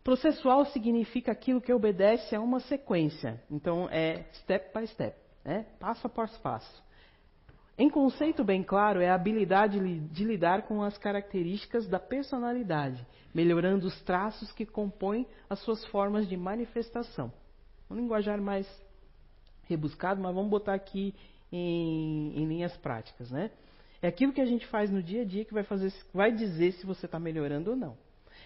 [0.04, 3.42] Processual significa aquilo que obedece a uma sequência.
[3.50, 5.66] Então, é step by step, né?
[5.80, 6.84] passo após passo.
[7.78, 13.88] Em conceito bem claro, é a habilidade de lidar com as características da personalidade, melhorando
[13.88, 17.34] os traços que compõem as suas formas de manifestação.
[17.90, 18.68] Um linguajar mais
[19.64, 21.16] rebuscado, mas vamos botar aqui
[21.52, 23.32] em, em linhas práticas.
[23.32, 23.50] Né?
[24.02, 26.74] É aquilo que a gente faz no dia a dia que vai, fazer, vai dizer
[26.74, 27.98] se você está melhorando ou não.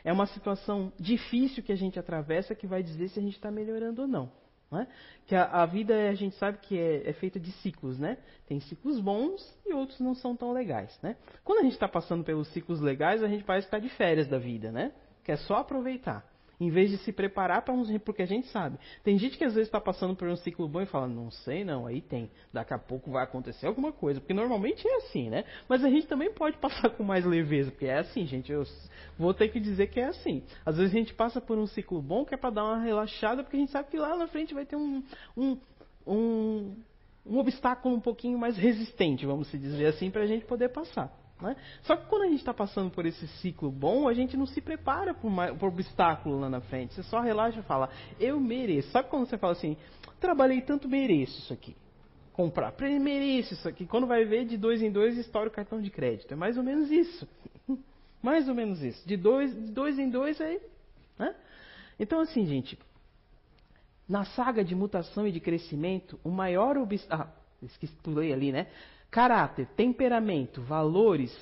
[0.07, 3.51] É uma situação difícil que a gente atravessa que vai dizer se a gente está
[3.51, 4.31] melhorando ou não.
[4.71, 4.87] não é?
[5.25, 8.17] Que a, a, vida, a gente sabe que é, é, feita de ciclos, né?
[8.47, 11.17] Tem ciclos bons e outros não são tão legais, né?
[11.43, 14.29] Quando a gente está passando pelos ciclos legais, a gente parece estar tá de férias
[14.29, 14.93] da vida, né?
[15.25, 16.25] Que é só aproveitar.
[16.59, 17.95] Em vez de se preparar para uns.
[17.99, 18.79] Porque a gente sabe.
[19.03, 21.63] Tem gente que às vezes está passando por um ciclo bom e fala, não sei
[21.63, 22.31] não, aí tem.
[22.51, 24.19] Daqui a pouco vai acontecer alguma coisa.
[24.19, 25.43] Porque normalmente é assim, né?
[25.69, 27.69] Mas a gente também pode passar com mais leveza.
[27.69, 28.51] Porque é assim, gente.
[28.51, 28.63] Eu
[29.19, 30.43] vou ter que dizer que é assim.
[30.65, 33.43] Às vezes a gente passa por um ciclo bom que é para dar uma relaxada,
[33.43, 35.03] porque a gente sabe que lá na frente vai ter um,
[35.35, 35.57] um,
[36.07, 36.75] um,
[37.25, 41.11] um obstáculo um pouquinho mais resistente, vamos dizer assim, para a gente poder passar.
[41.41, 41.55] Né?
[41.83, 44.59] Só que quando a gente está passando por esse ciclo bom, a gente não se
[44.59, 46.95] prepara para o obstáculo lá na frente.
[46.95, 48.89] Você só relaxa e fala, eu mereço.
[48.91, 49.77] Sabe quando você fala assim,
[50.19, 51.75] trabalhei tanto, mereço isso aqui.
[52.33, 53.85] Comprar, mereço isso aqui.
[53.85, 56.31] Quando vai ver, de dois em dois, estoura o cartão de crédito.
[56.31, 57.27] É mais ou menos isso.
[58.21, 59.07] mais ou menos isso.
[59.07, 60.59] De dois, de dois em dois, aí...
[61.19, 61.35] Né?
[61.99, 62.77] Então, assim, gente,
[64.07, 67.29] na saga de mutação e de crescimento, o maior obstáculo...
[67.29, 68.67] Ah, esqueci, pulei ali, né?
[69.17, 71.35] Caráter, temperamento, valores,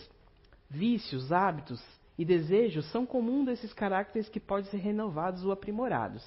[0.70, 1.84] vícios, hábitos
[2.18, 6.26] e desejos são comuns desses caracteres que podem ser renovados ou aprimorados.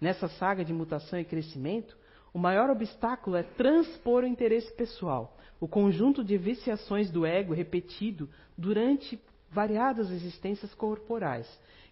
[0.00, 1.98] Nessa saga de mutação e crescimento,
[2.32, 8.30] o maior obstáculo é transpor o interesse pessoal, o conjunto de viciações do ego repetido
[8.56, 9.20] durante
[9.50, 11.48] variadas existências corporais,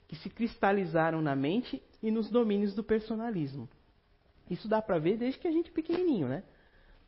[0.07, 3.69] que se cristalizaram na mente e nos domínios do personalismo.
[4.49, 6.45] Isso dá para ver desde que a gente é pequenininho, né?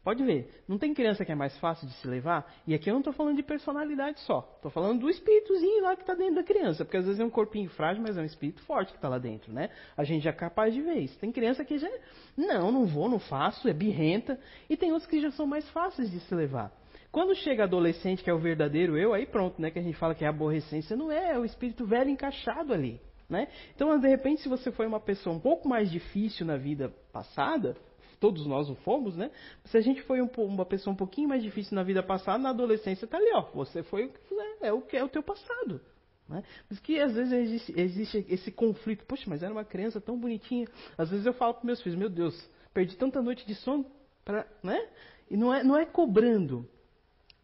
[0.06, 2.48] Pode ver, não tem criança que é mais fácil de se levar?
[2.64, 4.48] E aqui eu não estou falando de personalidade só.
[4.54, 6.84] Estou falando do espíritozinho lá que está dentro da criança.
[6.84, 9.18] Porque às vezes é um corpinho frágil, mas é um espírito forte que está lá
[9.18, 9.68] dentro, né?
[9.96, 11.18] A gente já é capaz de ver isso.
[11.18, 11.90] Tem criança que já.
[12.36, 14.38] Não, não vou, não faço, é birrenta.
[14.70, 16.70] E tem outros que já são mais fáceis de se levar.
[17.10, 19.72] Quando chega adolescente, que é o verdadeiro eu, aí pronto, né?
[19.72, 20.96] Que a gente fala que é aborrecência.
[20.96, 23.00] Não é, é o espírito velho encaixado ali.
[23.28, 23.48] Né?
[23.74, 27.76] Então, de repente, se você foi uma pessoa um pouco mais difícil na vida passada,
[28.20, 29.30] todos nós o fomos, né?
[29.64, 32.50] Se a gente foi um, uma pessoa um pouquinho mais difícil na vida passada, na
[32.50, 33.42] adolescência tá ali, ó.
[33.54, 35.80] Você foi o que é, é o que é o teu passado.
[36.28, 36.42] Né?
[36.68, 39.04] Mas que às vezes existe, existe, esse conflito.
[39.06, 40.66] Poxa, mas era uma criança tão bonitinha.
[40.98, 42.34] Às vezes eu falo para meus filhos, meu Deus,
[42.74, 43.86] perdi tanta noite de sono,
[44.62, 44.88] né?
[45.30, 46.68] E não é, não é cobrando,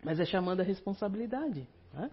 [0.02, 1.66] mas é chamando a responsabilidade.
[1.92, 2.11] Né?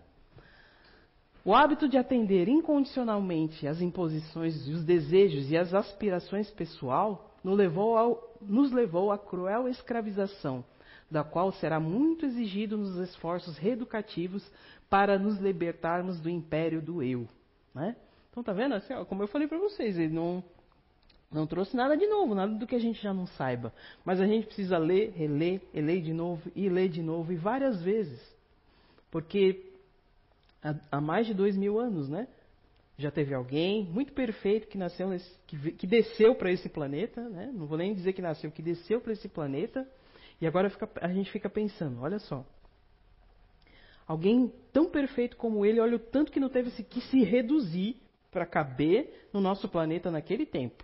[1.44, 7.98] O hábito de atender incondicionalmente às imposições, os desejos e as aspirações pessoal nos levou,
[7.98, 10.64] ao, nos levou à cruel escravização,
[11.10, 14.50] da qual será muito exigido nos esforços reeducativos
[14.90, 17.28] para nos libertarmos do império do eu.
[17.74, 17.96] Né?
[18.30, 18.76] Então tá vendo?
[18.76, 20.44] Assim, ó, como eu falei para vocês, ele não,
[21.32, 23.74] não trouxe nada de novo, nada do que a gente já não saiba.
[24.04, 27.36] Mas a gente precisa ler, reler, e ler de novo, e ler de novo, e
[27.36, 28.20] várias vezes.
[29.12, 29.74] Porque
[30.64, 32.28] há, há mais de dois mil anos, né?
[33.00, 37.50] Já teve alguém muito perfeito que nasceu nesse, que, que desceu para esse planeta, né?
[37.54, 39.88] não vou nem dizer que nasceu, que desceu para esse planeta,
[40.42, 42.46] e agora fica, a gente fica pensando, olha só,
[44.06, 47.96] alguém tão perfeito como ele, olha o tanto que não teve que se reduzir
[48.30, 50.84] para caber no nosso planeta naquele tempo.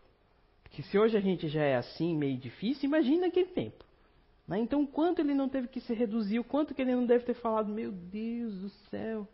[0.63, 3.83] Porque se hoje a gente já é assim, meio difícil, imagina naquele tempo.
[4.47, 4.59] Né?
[4.59, 7.25] Então, o quanto ele não teve que se reduzir, o quanto que ele não deve
[7.25, 9.27] ter falado, meu Deus do céu,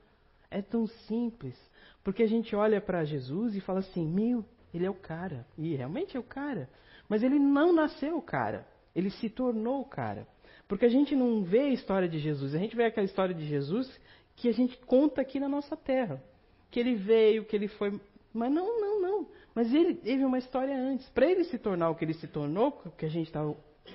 [0.49, 1.55] é tão simples.
[2.03, 5.45] Porque a gente olha para Jesus e fala assim: meu, ele é o cara.
[5.57, 6.69] E realmente é o cara.
[7.07, 8.67] Mas ele não nasceu o cara.
[8.95, 10.27] Ele se tornou o cara.
[10.67, 12.55] Porque a gente não vê a história de Jesus.
[12.55, 13.91] A gente vê aquela história de Jesus
[14.35, 16.23] que a gente conta aqui na nossa terra.
[16.69, 17.99] Que ele veio, que ele foi.
[18.33, 19.27] Mas não, não, não.
[19.53, 21.07] Mas ele teve uma história antes.
[21.09, 23.41] Para ele se tornar o que ele se tornou, que a gente tá,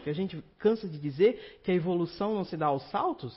[0.04, 3.34] que a gente cansa de dizer que a evolução não se dá aos saltos,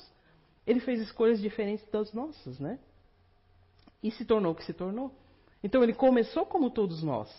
[0.68, 2.78] ele fez escolhas diferentes das nossas, né?
[4.02, 5.12] E se tornou o que se tornou.
[5.64, 7.30] Então ele começou como todos nós,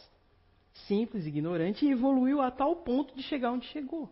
[0.86, 4.10] simples, ignorante, e evoluiu a tal ponto de chegar onde chegou.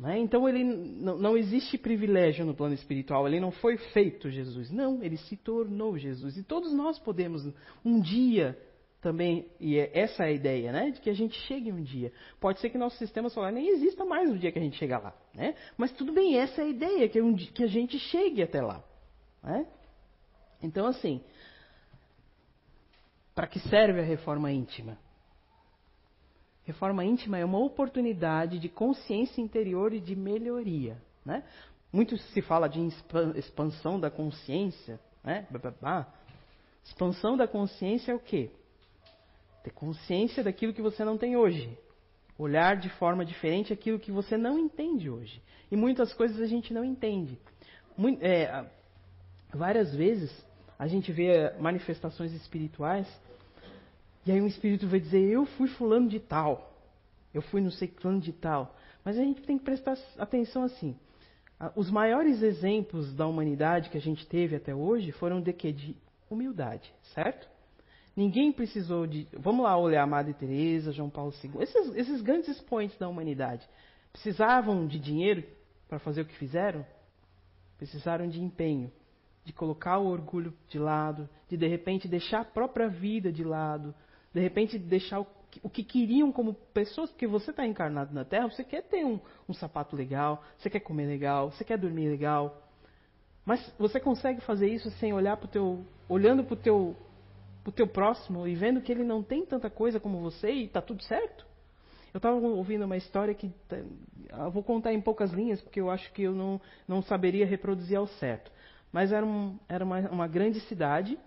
[0.00, 0.18] Né?
[0.18, 5.18] Então ele não, existe privilégio no plano espiritual, ele não foi feito Jesus, não, ele
[5.18, 6.38] se tornou Jesus.
[6.38, 7.46] E todos nós podemos
[7.84, 8.58] um dia
[9.02, 10.90] também, e é essa é a ideia, né?
[10.90, 12.12] De que a gente chegue um dia.
[12.38, 14.98] Pode ser que nosso sistema solar nem exista mais no dia que a gente chegar
[14.98, 15.54] lá, né?
[15.76, 18.82] Mas tudo bem, essa é a ideia, que, um, que a gente chegue até lá.
[19.42, 19.66] Né?
[20.62, 21.20] Então, assim,
[23.34, 24.98] para que serve a reforma íntima?
[26.64, 31.00] Reforma íntima é uma oportunidade de consciência interior e de melhoria.
[31.24, 31.42] Né?
[31.92, 32.80] Muito se fala de
[33.36, 35.00] expansão da consciência.
[35.24, 35.46] Né?
[36.84, 38.50] Expansão da consciência é o quê?
[39.64, 41.76] Ter consciência daquilo que você não tem hoje.
[42.38, 45.42] Olhar de forma diferente aquilo que você não entende hoje.
[45.70, 47.38] E muitas coisas a gente não entende.
[47.96, 48.64] Muito, é,
[49.52, 50.30] várias vezes
[50.80, 53.06] a gente vê manifestações espirituais,
[54.24, 56.72] e aí um espírito vai dizer, eu fui fulano de tal,
[57.34, 58.74] eu fui não sei fulano de tal.
[59.04, 60.96] Mas a gente tem que prestar atenção assim.
[61.76, 65.70] Os maiores exemplos da humanidade que a gente teve até hoje foram de quê?
[65.70, 65.94] De
[66.30, 67.46] humildade, certo?
[68.16, 69.28] Ninguém precisou de.
[69.34, 73.68] Vamos lá olhar a Madre Teresa, João Paulo II, esses, esses grandes expoentes da humanidade.
[74.14, 75.44] Precisavam de dinheiro
[75.86, 76.86] para fazer o que fizeram?
[77.76, 78.90] Precisaram de empenho
[79.50, 83.92] de colocar o orgulho de lado, de de repente deixar a própria vida de lado,
[84.32, 85.26] de repente deixar o,
[85.60, 89.18] o que queriam como pessoas, porque você está encarnado na Terra, você quer ter um,
[89.48, 92.62] um sapato legal, você quer comer legal, você quer dormir legal.
[93.44, 96.96] Mas você consegue fazer isso sem olhar para o teu, olhando para o teu,
[97.64, 100.80] pro teu próximo e vendo que ele não tem tanta coisa como você e está
[100.80, 101.44] tudo certo?
[102.14, 103.52] Eu estava ouvindo uma história que
[104.52, 108.06] vou contar em poucas linhas porque eu acho que eu não, não saberia reproduzir ao
[108.06, 108.52] certo.
[108.92, 111.18] Mas era, um, era uma, uma, grande cidade,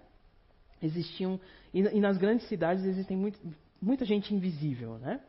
[0.82, 1.40] existiam
[1.74, 3.40] e, e, nas grandes cidades existem muito,
[3.82, 5.22] muita gente invisível, né?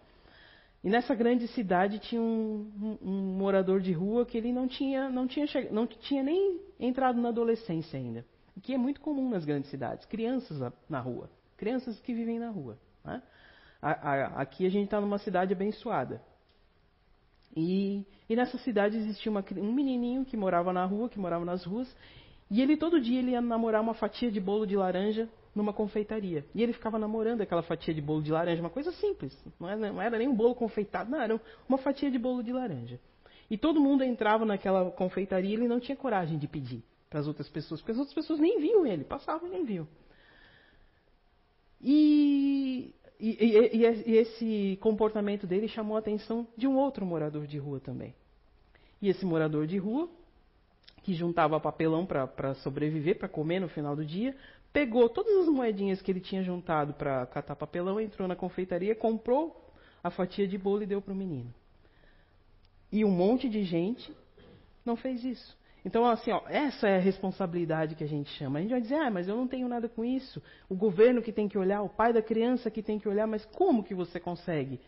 [0.82, 5.08] E nessa grande cidade tinha um, um, um, morador de rua que ele não tinha,
[5.08, 9.46] não tinha, não tinha nem entrado na adolescência ainda, o que é muito comum nas
[9.46, 12.78] grandes cidades, crianças na rua, crianças que vivem na rua.
[13.02, 13.22] Né?
[13.80, 16.20] A, a, aqui a gente está numa cidade abençoada.
[17.56, 21.64] E, e nessa cidade existia uma, um menininho que morava na rua, que morava nas
[21.64, 21.94] ruas,
[22.50, 26.44] e ele todo dia ele ia namorar uma fatia de bolo de laranja numa confeitaria.
[26.54, 29.36] E ele ficava namorando aquela fatia de bolo de laranja, uma coisa simples.
[29.58, 32.52] Não era, não era nem um bolo confeitado, não, era uma fatia de bolo de
[32.52, 33.00] laranja.
[33.50, 37.28] E todo mundo entrava naquela confeitaria e ele não tinha coragem de pedir para as
[37.28, 39.86] outras pessoas, porque as outras pessoas nem viam ele, passavam e nem viam.
[41.80, 47.58] E, e, e, e, esse comportamento dele chamou a atenção de um outro morador de
[47.58, 48.14] rua também.
[49.00, 50.08] E esse morador de rua,
[51.04, 54.34] que juntava papelão para sobreviver, para comer no final do dia,
[54.72, 59.70] pegou todas as moedinhas que ele tinha juntado para catar papelão, entrou na confeitaria, comprou
[60.02, 61.52] a fatia de bolo e deu para o menino.
[62.90, 64.10] E um monte de gente
[64.84, 65.56] não fez isso.
[65.84, 68.58] Então, assim, ó, essa é a responsabilidade que a gente chama.
[68.58, 70.42] A gente vai dizer, ah, mas eu não tenho nada com isso.
[70.70, 73.44] O governo que tem que olhar, o pai da criança que tem que olhar, mas
[73.44, 74.80] como que você consegue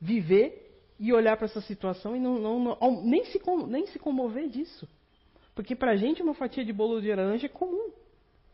[0.00, 0.70] viver
[1.00, 4.88] e olhar para essa situação e não, não, não, nem, se, nem se comover disso?
[5.54, 7.90] Porque para a gente uma fatia de bolo de laranja é comum.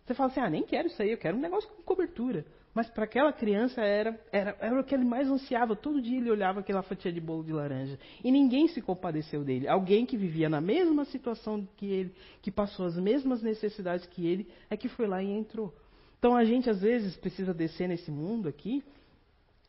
[0.05, 2.45] Você fala assim, ah, nem quero isso aí, eu quero um negócio com cobertura.
[2.75, 5.75] Mas para aquela criança era, era, era o que ele mais ansiava.
[5.75, 7.99] Todo dia ele olhava aquela fatia de bolo de laranja.
[8.23, 9.67] E ninguém se compadeceu dele.
[9.69, 14.49] Alguém que vivia na mesma situação que ele, que passou as mesmas necessidades que ele,
[14.71, 15.75] é que foi lá e entrou.
[16.19, 18.83] Então a gente às vezes precisa descer nesse mundo aqui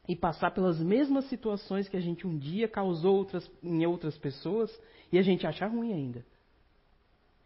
[0.08, 4.72] e passar pelas mesmas situações que a gente um dia causou outras, em outras pessoas
[5.12, 6.26] e a gente achar ruim ainda.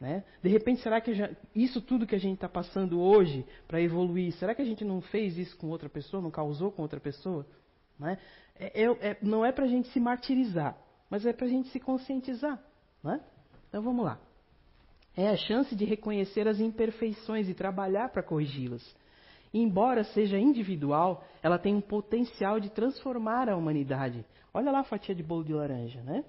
[0.04, 0.22] Né?
[0.42, 4.34] De repente, será que já, isso tudo que a gente está passando hoje para evoluir,
[4.34, 7.48] será que a gente não fez isso com outra pessoa, não causou com outra pessoa?
[7.98, 8.18] Né?
[8.54, 10.78] É, é, é, não é para a gente se martirizar,
[11.10, 12.62] mas é para a gente se conscientizar.
[13.02, 13.22] Né?
[13.70, 14.20] Então vamos lá.
[15.16, 18.84] É a chance de reconhecer as imperfeições e trabalhar para corrigi-las.
[19.54, 24.26] Embora seja individual, ela tem um potencial de transformar a humanidade.
[24.54, 26.26] Olha lá a fatia de bolo de laranja, né?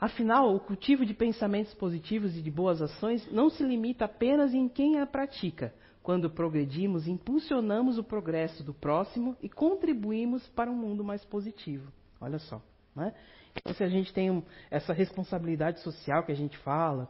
[0.00, 4.68] Afinal, o cultivo de pensamentos positivos e de boas ações não se limita apenas em
[4.68, 5.72] quem a pratica.
[6.02, 11.90] Quando progredimos, impulsionamos o progresso do próximo e contribuímos para um mundo mais positivo.
[12.20, 12.62] Olha só.
[12.94, 13.12] Né?
[13.54, 17.08] Então, se a gente tem um, essa responsabilidade social que a gente fala,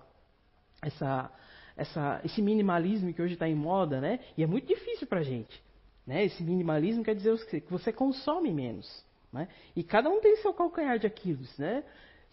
[0.81, 1.31] essa,
[1.77, 4.21] essa, esse minimalismo que hoje está em moda, né?
[4.37, 5.63] e é muito difícil para a gente.
[6.07, 6.25] Né?
[6.25, 9.05] Esse minimalismo quer dizer que você consome menos.
[9.33, 9.49] Né?
[9.75, 11.57] E cada um tem seu calcanhar de Aquiles.
[11.59, 11.83] Né?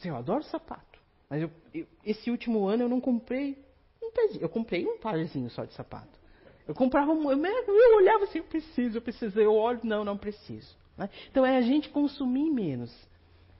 [0.03, 0.99] Assim, eu adoro sapato.
[1.29, 3.57] Mas eu, eu, esse último ano eu não comprei
[4.03, 4.41] um pezinho.
[4.41, 6.19] Eu comprei um parzinho só de sapato.
[6.67, 7.31] Eu comprava um.
[7.31, 9.39] Eu, eu olhava assim, eu preciso, eu preciso.
[9.39, 10.75] Eu olho, não, não preciso.
[10.97, 11.09] Né?
[11.31, 12.93] Então é a gente consumir menos.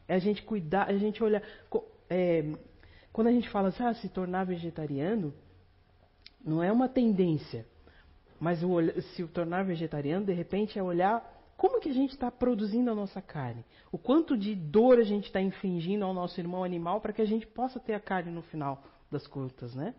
[0.05, 1.41] É a gente cuidar, é a gente olhar.
[2.09, 2.43] É,
[3.13, 5.33] quando a gente fala assim, ah, se tornar vegetariano,
[6.43, 7.65] não é uma tendência.
[8.37, 12.91] Mas o, se tornar vegetariano, de repente, é olhar como que a gente está produzindo
[12.91, 13.63] a nossa carne?
[13.91, 17.25] O quanto de dor a gente está infligindo ao nosso irmão animal para que a
[17.25, 19.93] gente possa ter a carne no final das contas, né?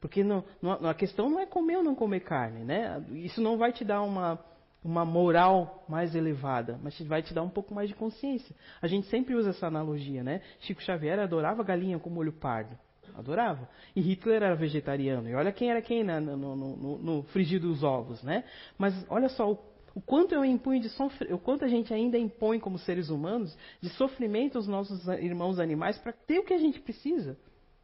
[0.00, 3.04] Porque não, não, a questão não é comer ou não comer carne, né?
[3.12, 4.38] Isso não vai te dar uma,
[4.84, 8.54] uma moral mais elevada, mas vai te dar um pouco mais de consciência.
[8.80, 10.42] A gente sempre usa essa analogia, né?
[10.60, 12.76] Chico Xavier adorava galinha com molho pardo.
[13.14, 13.68] Adorava.
[13.94, 15.28] E Hitler era vegetariano.
[15.28, 16.18] E olha quem era quem né?
[16.18, 18.44] no, no, no, no frigir dos ovos, né?
[18.78, 19.56] Mas olha só o
[19.94, 20.88] o quanto eu impunho de
[21.32, 25.98] o quanto a gente ainda impõe como seres humanos de sofrimento aos nossos irmãos animais
[25.98, 27.36] para ter o que a gente precisa,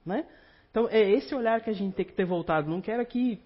[0.05, 0.27] né?
[0.71, 2.71] Então é esse olhar que a gente tem que ter voltado.
[2.71, 3.41] Não quero aqui,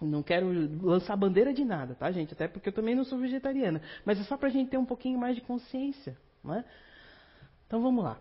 [0.00, 0.48] não quero
[0.82, 2.32] lançar bandeira de nada, tá, gente?
[2.32, 4.84] Até porque eu também não sou vegetariana, mas é só para a gente ter um
[4.84, 6.64] pouquinho mais de consciência, né?
[7.66, 8.18] Então vamos lá.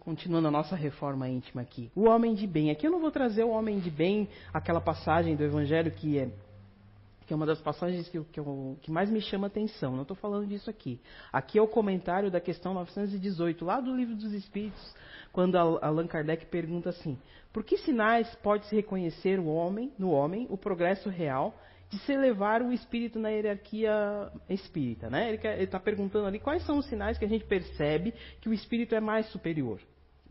[0.00, 1.92] Continuando a nossa reforma íntima aqui.
[1.94, 2.72] O homem de bem.
[2.72, 6.28] Aqui eu não vou trazer o homem de bem, aquela passagem do Evangelho que é
[7.30, 9.92] que é uma das passagens que, que, eu, que mais me chama atenção.
[9.92, 11.00] Não estou falando disso aqui.
[11.32, 14.82] Aqui é o comentário da questão 918, lá do Livro dos Espíritos,
[15.32, 17.16] quando Allan Kardec pergunta assim:
[17.52, 21.54] Por que sinais pode-se reconhecer o homem, no homem o progresso real
[21.88, 23.92] de se elevar o espírito na hierarquia
[24.48, 25.08] espírita?
[25.08, 25.28] Né?
[25.28, 28.92] Ele está perguntando ali quais são os sinais que a gente percebe que o espírito
[28.92, 29.80] é mais superior.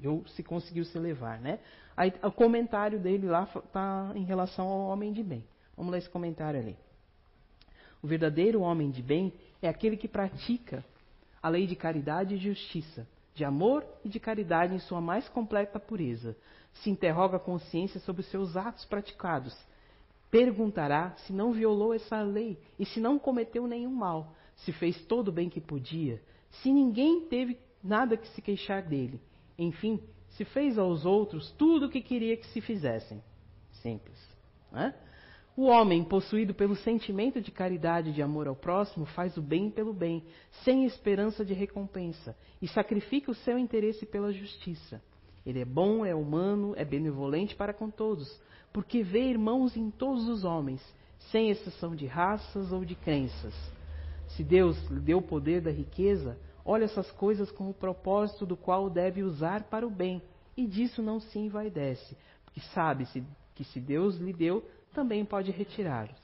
[0.04, 1.60] Ou se conseguiu se elevar, né?
[1.96, 5.46] Aí, o comentário dele lá está em relação ao homem de bem.
[5.78, 6.76] Vamos ler esse comentário ali.
[8.02, 10.84] O verdadeiro homem de bem é aquele que pratica
[11.42, 15.80] a lei de caridade e justiça, de amor e de caridade em sua mais completa
[15.80, 16.36] pureza.
[16.74, 19.56] Se interroga a consciência sobre os seus atos praticados.
[20.30, 25.30] Perguntará se não violou essa lei e se não cometeu nenhum mal, se fez todo
[25.30, 26.22] o bem que podia,
[26.62, 29.20] se ninguém teve nada que se queixar dele.
[29.58, 33.22] Enfim, se fez aos outros tudo o que queria que se fizessem.
[33.72, 34.18] Simples.
[34.72, 34.94] Né?
[35.60, 39.70] O homem, possuído pelo sentimento de caridade e de amor ao próximo, faz o bem
[39.70, 40.24] pelo bem,
[40.64, 45.02] sem esperança de recompensa, e sacrifica o seu interesse pela justiça.
[45.46, 48.42] Ele é bom, é humano, é benevolente para com todos,
[48.72, 50.82] porque vê irmãos em todos os homens,
[51.30, 53.54] sem exceção de raças ou de crenças.
[54.30, 58.56] Se Deus lhe deu o poder da riqueza, olha essas coisas com o propósito do
[58.56, 60.22] qual deve usar para o bem,
[60.56, 63.22] e disso não se envaidece, porque sabe-se
[63.54, 64.64] que se Deus lhe deu,
[65.00, 66.20] também pode retirá-los.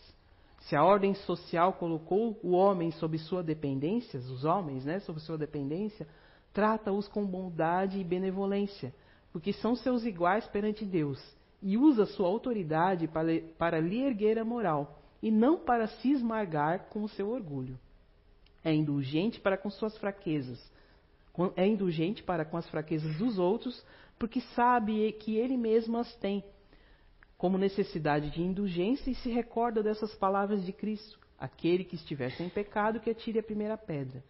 [0.63, 5.37] Se a ordem social colocou o homem sob sua dependência, os homens, né, sob sua
[5.37, 6.05] dependência,
[6.51, 8.93] trata-os com bondade e benevolência,
[9.31, 11.23] porque são seus iguais perante Deus,
[11.61, 16.89] e usa sua autoridade para, para lhe erguer a moral, e não para se esmagar
[16.89, 17.79] com o seu orgulho.
[18.61, 20.59] É indulgente para com suas fraquezas,
[21.55, 23.85] é indulgente para com as fraquezas dos outros,
[24.19, 26.43] porque sabe que ele mesmo as tem
[27.37, 32.49] como necessidade de indulgência e se recorda dessas palavras de Cristo: aquele que estiver sem
[32.49, 34.23] pecado, que atire a primeira pedra.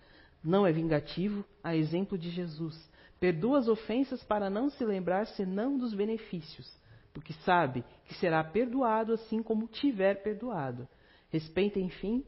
[0.43, 2.75] Não é vingativo, a exemplo de Jesus.
[3.19, 6.71] Perdoa as ofensas para não se lembrar senão dos benefícios,
[7.13, 10.87] porque sabe que será perdoado assim como tiver perdoado.
[11.31, 12.23] Respeita, enfim,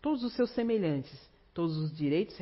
[0.00, 2.36] todos os seus semelhantes, todos os direitos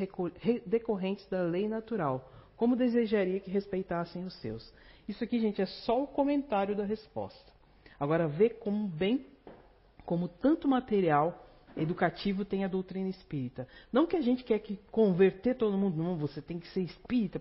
[0.66, 2.30] decorrentes da lei natural,
[2.61, 4.70] como desejaria que respeitassem os seus.
[5.08, 7.50] Isso aqui, gente, é só o comentário da resposta.
[7.98, 9.24] Agora, vê como bem,
[10.04, 11.42] como tanto material
[11.74, 13.66] educativo tem a doutrina espírita.
[13.90, 17.40] Não que a gente quer que converter todo mundo, não, você tem que ser espírita.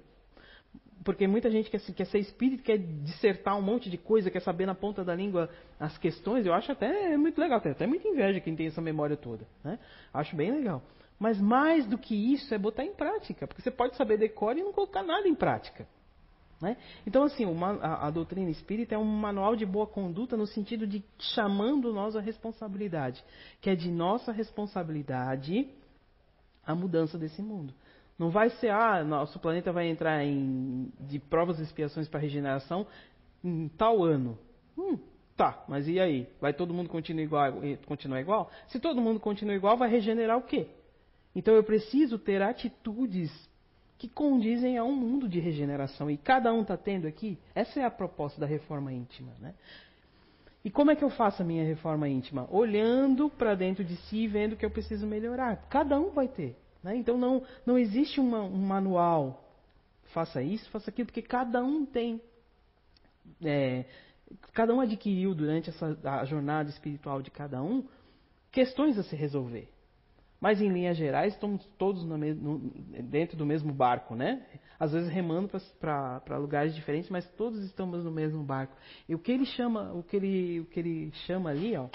[1.03, 4.65] Porque muita gente quer, quer ser espírita, quer dissertar um monte de coisa, quer saber
[4.65, 6.45] na ponta da língua as questões.
[6.45, 9.45] Eu acho até muito legal, tem até muita inveja quem tem essa memória toda.
[9.65, 9.79] Né?
[10.13, 10.81] Acho bem legal.
[11.19, 14.63] Mas mais do que isso é botar em prática, porque você pode saber decorar e
[14.63, 15.85] não colocar nada em prática.
[16.61, 16.77] Né?
[17.05, 20.85] Então, assim, uma, a, a, doutrina espírita é um manual de boa conduta no sentido
[20.85, 23.23] de chamando nós a responsabilidade,
[23.61, 25.69] que é de nossa responsabilidade
[26.65, 27.73] a mudança desse mundo.
[28.17, 32.85] Não vai ser, ah, nosso planeta vai entrar em de provas e expiações para regeneração
[33.41, 34.37] em tal ano.
[34.77, 34.99] Hum,
[35.37, 36.27] tá, mas e aí?
[36.41, 37.53] Vai todo mundo continuar igual,
[37.85, 38.51] continuar igual?
[38.67, 40.67] Se todo mundo continua igual, vai regenerar o quê?
[41.35, 43.31] Então eu preciso ter atitudes
[43.97, 46.09] que condizem a um mundo de regeneração.
[46.09, 47.37] E cada um está tendo aqui.
[47.53, 49.33] Essa é a proposta da reforma íntima.
[49.39, 49.53] Né?
[50.63, 52.47] E como é que eu faço a minha reforma íntima?
[52.49, 55.67] Olhando para dentro de si e vendo que eu preciso melhorar.
[55.69, 56.57] Cada um vai ter.
[56.81, 56.95] Né?
[56.95, 59.43] Então não, não existe uma, um manual.
[60.13, 62.21] Faça isso, faça aquilo, porque cada um tem.
[63.43, 63.85] É,
[64.53, 67.85] cada um adquiriu durante essa, a jornada espiritual de cada um
[68.51, 69.69] questões a se resolver.
[70.39, 72.59] Mas em linhas gerais estamos todos no, no,
[73.03, 74.45] dentro do mesmo barco, né?
[74.79, 78.75] Às vezes remando para lugares diferentes, mas todos estamos no mesmo barco.
[79.07, 81.89] E o que ele chama, o que ele, o que ele chama ali, ó,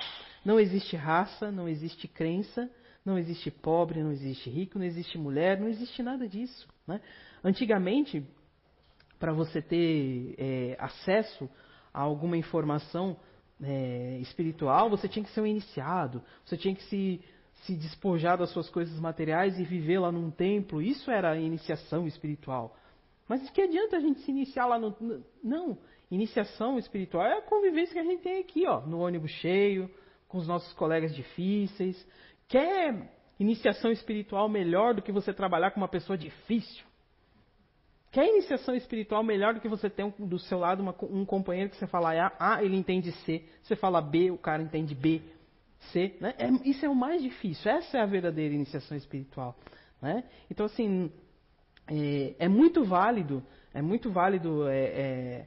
[0.45, 2.71] não existe raça, não existe crença,
[3.05, 6.69] não existe pobre, não existe rico, não existe mulher, não existe nada disso.
[6.87, 7.01] Né?
[7.43, 8.27] Antigamente,
[9.19, 11.49] para você ter é, acesso
[11.93, 13.17] a alguma informação
[13.63, 17.23] é, espiritual, você tinha que ser um iniciado, você tinha que se
[17.65, 20.83] se despojar das suas coisas materiais e viver lá num templo.
[20.83, 22.77] Isso era a iniciação espiritual.
[23.29, 24.95] Mas que adianta a gente se iniciar lá no.
[25.43, 25.79] Não.
[26.11, 29.91] Iniciação espiritual é a convivência que a gente tem aqui, ó, no ônibus cheio,
[30.29, 32.07] com os nossos colegas difíceis.
[32.47, 33.11] Quer
[33.41, 36.85] iniciação espiritual melhor do que você trabalhar com uma pessoa difícil?
[38.13, 41.77] Quer iniciação espiritual melhor do que você ter do seu lado uma, um companheiro que
[41.77, 45.23] você fala A, ele entende C, você fala B, o cara entende B
[45.93, 46.17] ser.
[46.21, 46.35] Né?
[46.39, 47.71] É, isso é o mais difícil.
[47.71, 49.57] Essa é a verdadeira iniciação espiritual.
[50.01, 50.25] Né?
[50.51, 51.11] Então, assim,
[51.87, 55.47] é, é, muito válido, é muito válido é, é,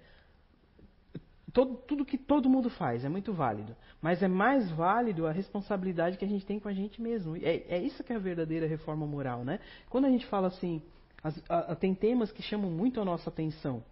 [1.53, 3.75] todo, tudo que todo mundo faz, é muito válido.
[4.01, 7.35] Mas é mais válido a responsabilidade que a gente tem com a gente mesmo.
[7.37, 9.43] É, é isso que é a verdadeira reforma moral.
[9.43, 9.59] Né?
[9.89, 10.81] Quando a gente fala assim,
[11.23, 13.83] as, a, a, tem temas que chamam muito a nossa atenção.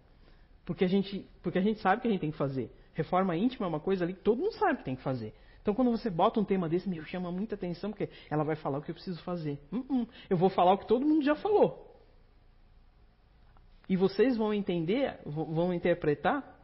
[0.64, 2.70] Porque a, gente, porque a gente sabe que a gente tem que fazer.
[2.94, 5.34] Reforma íntima é uma coisa ali que todo mundo sabe que tem que fazer.
[5.66, 8.78] Então, quando você bota um tema desse, me chama muita atenção, porque ela vai falar
[8.78, 9.58] o que eu preciso fazer.
[9.72, 10.08] Uh -uh.
[10.30, 11.92] Eu vou falar o que todo mundo já falou.
[13.88, 16.56] E vocês vão entender, vão interpretar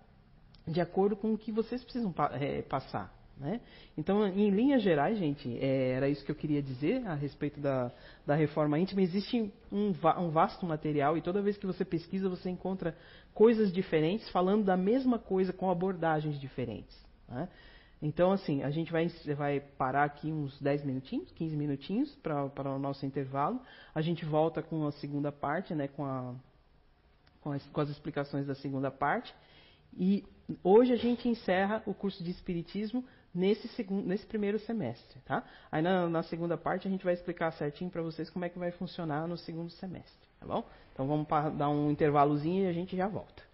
[0.68, 3.12] de acordo com o que vocês precisam é, passar.
[3.36, 3.60] Né?
[3.98, 7.90] Então, em linhas gerais, gente, é, era isso que eu queria dizer a respeito da,
[8.24, 9.02] da reforma íntima.
[9.02, 12.96] Existe um, um, vasto material e toda vez que você pesquisa, você encontra
[13.34, 16.96] coisas diferentes falando da mesma coisa com abordagens diferentes.
[17.28, 17.48] Né?
[18.02, 22.78] Então, assim, a gente vai, vai parar aqui uns 10 minutinhos, 15 minutinhos para o
[22.78, 23.60] nosso intervalo.
[23.94, 26.34] A gente volta com a segunda parte, né, com, a,
[27.40, 29.32] com, as, com as explicações da segunda parte.
[29.96, 30.24] E
[30.64, 35.20] hoje a gente encerra o curso de Espiritismo nesse, segundo, nesse primeiro semestre.
[35.20, 35.44] Tá?
[35.70, 38.58] Aí na, na segunda parte a gente vai explicar certinho para vocês como é que
[38.58, 40.28] vai funcionar no segundo semestre.
[40.40, 40.64] Tá bom?
[40.92, 43.51] Então vamos dar um intervalozinho e a gente já volta.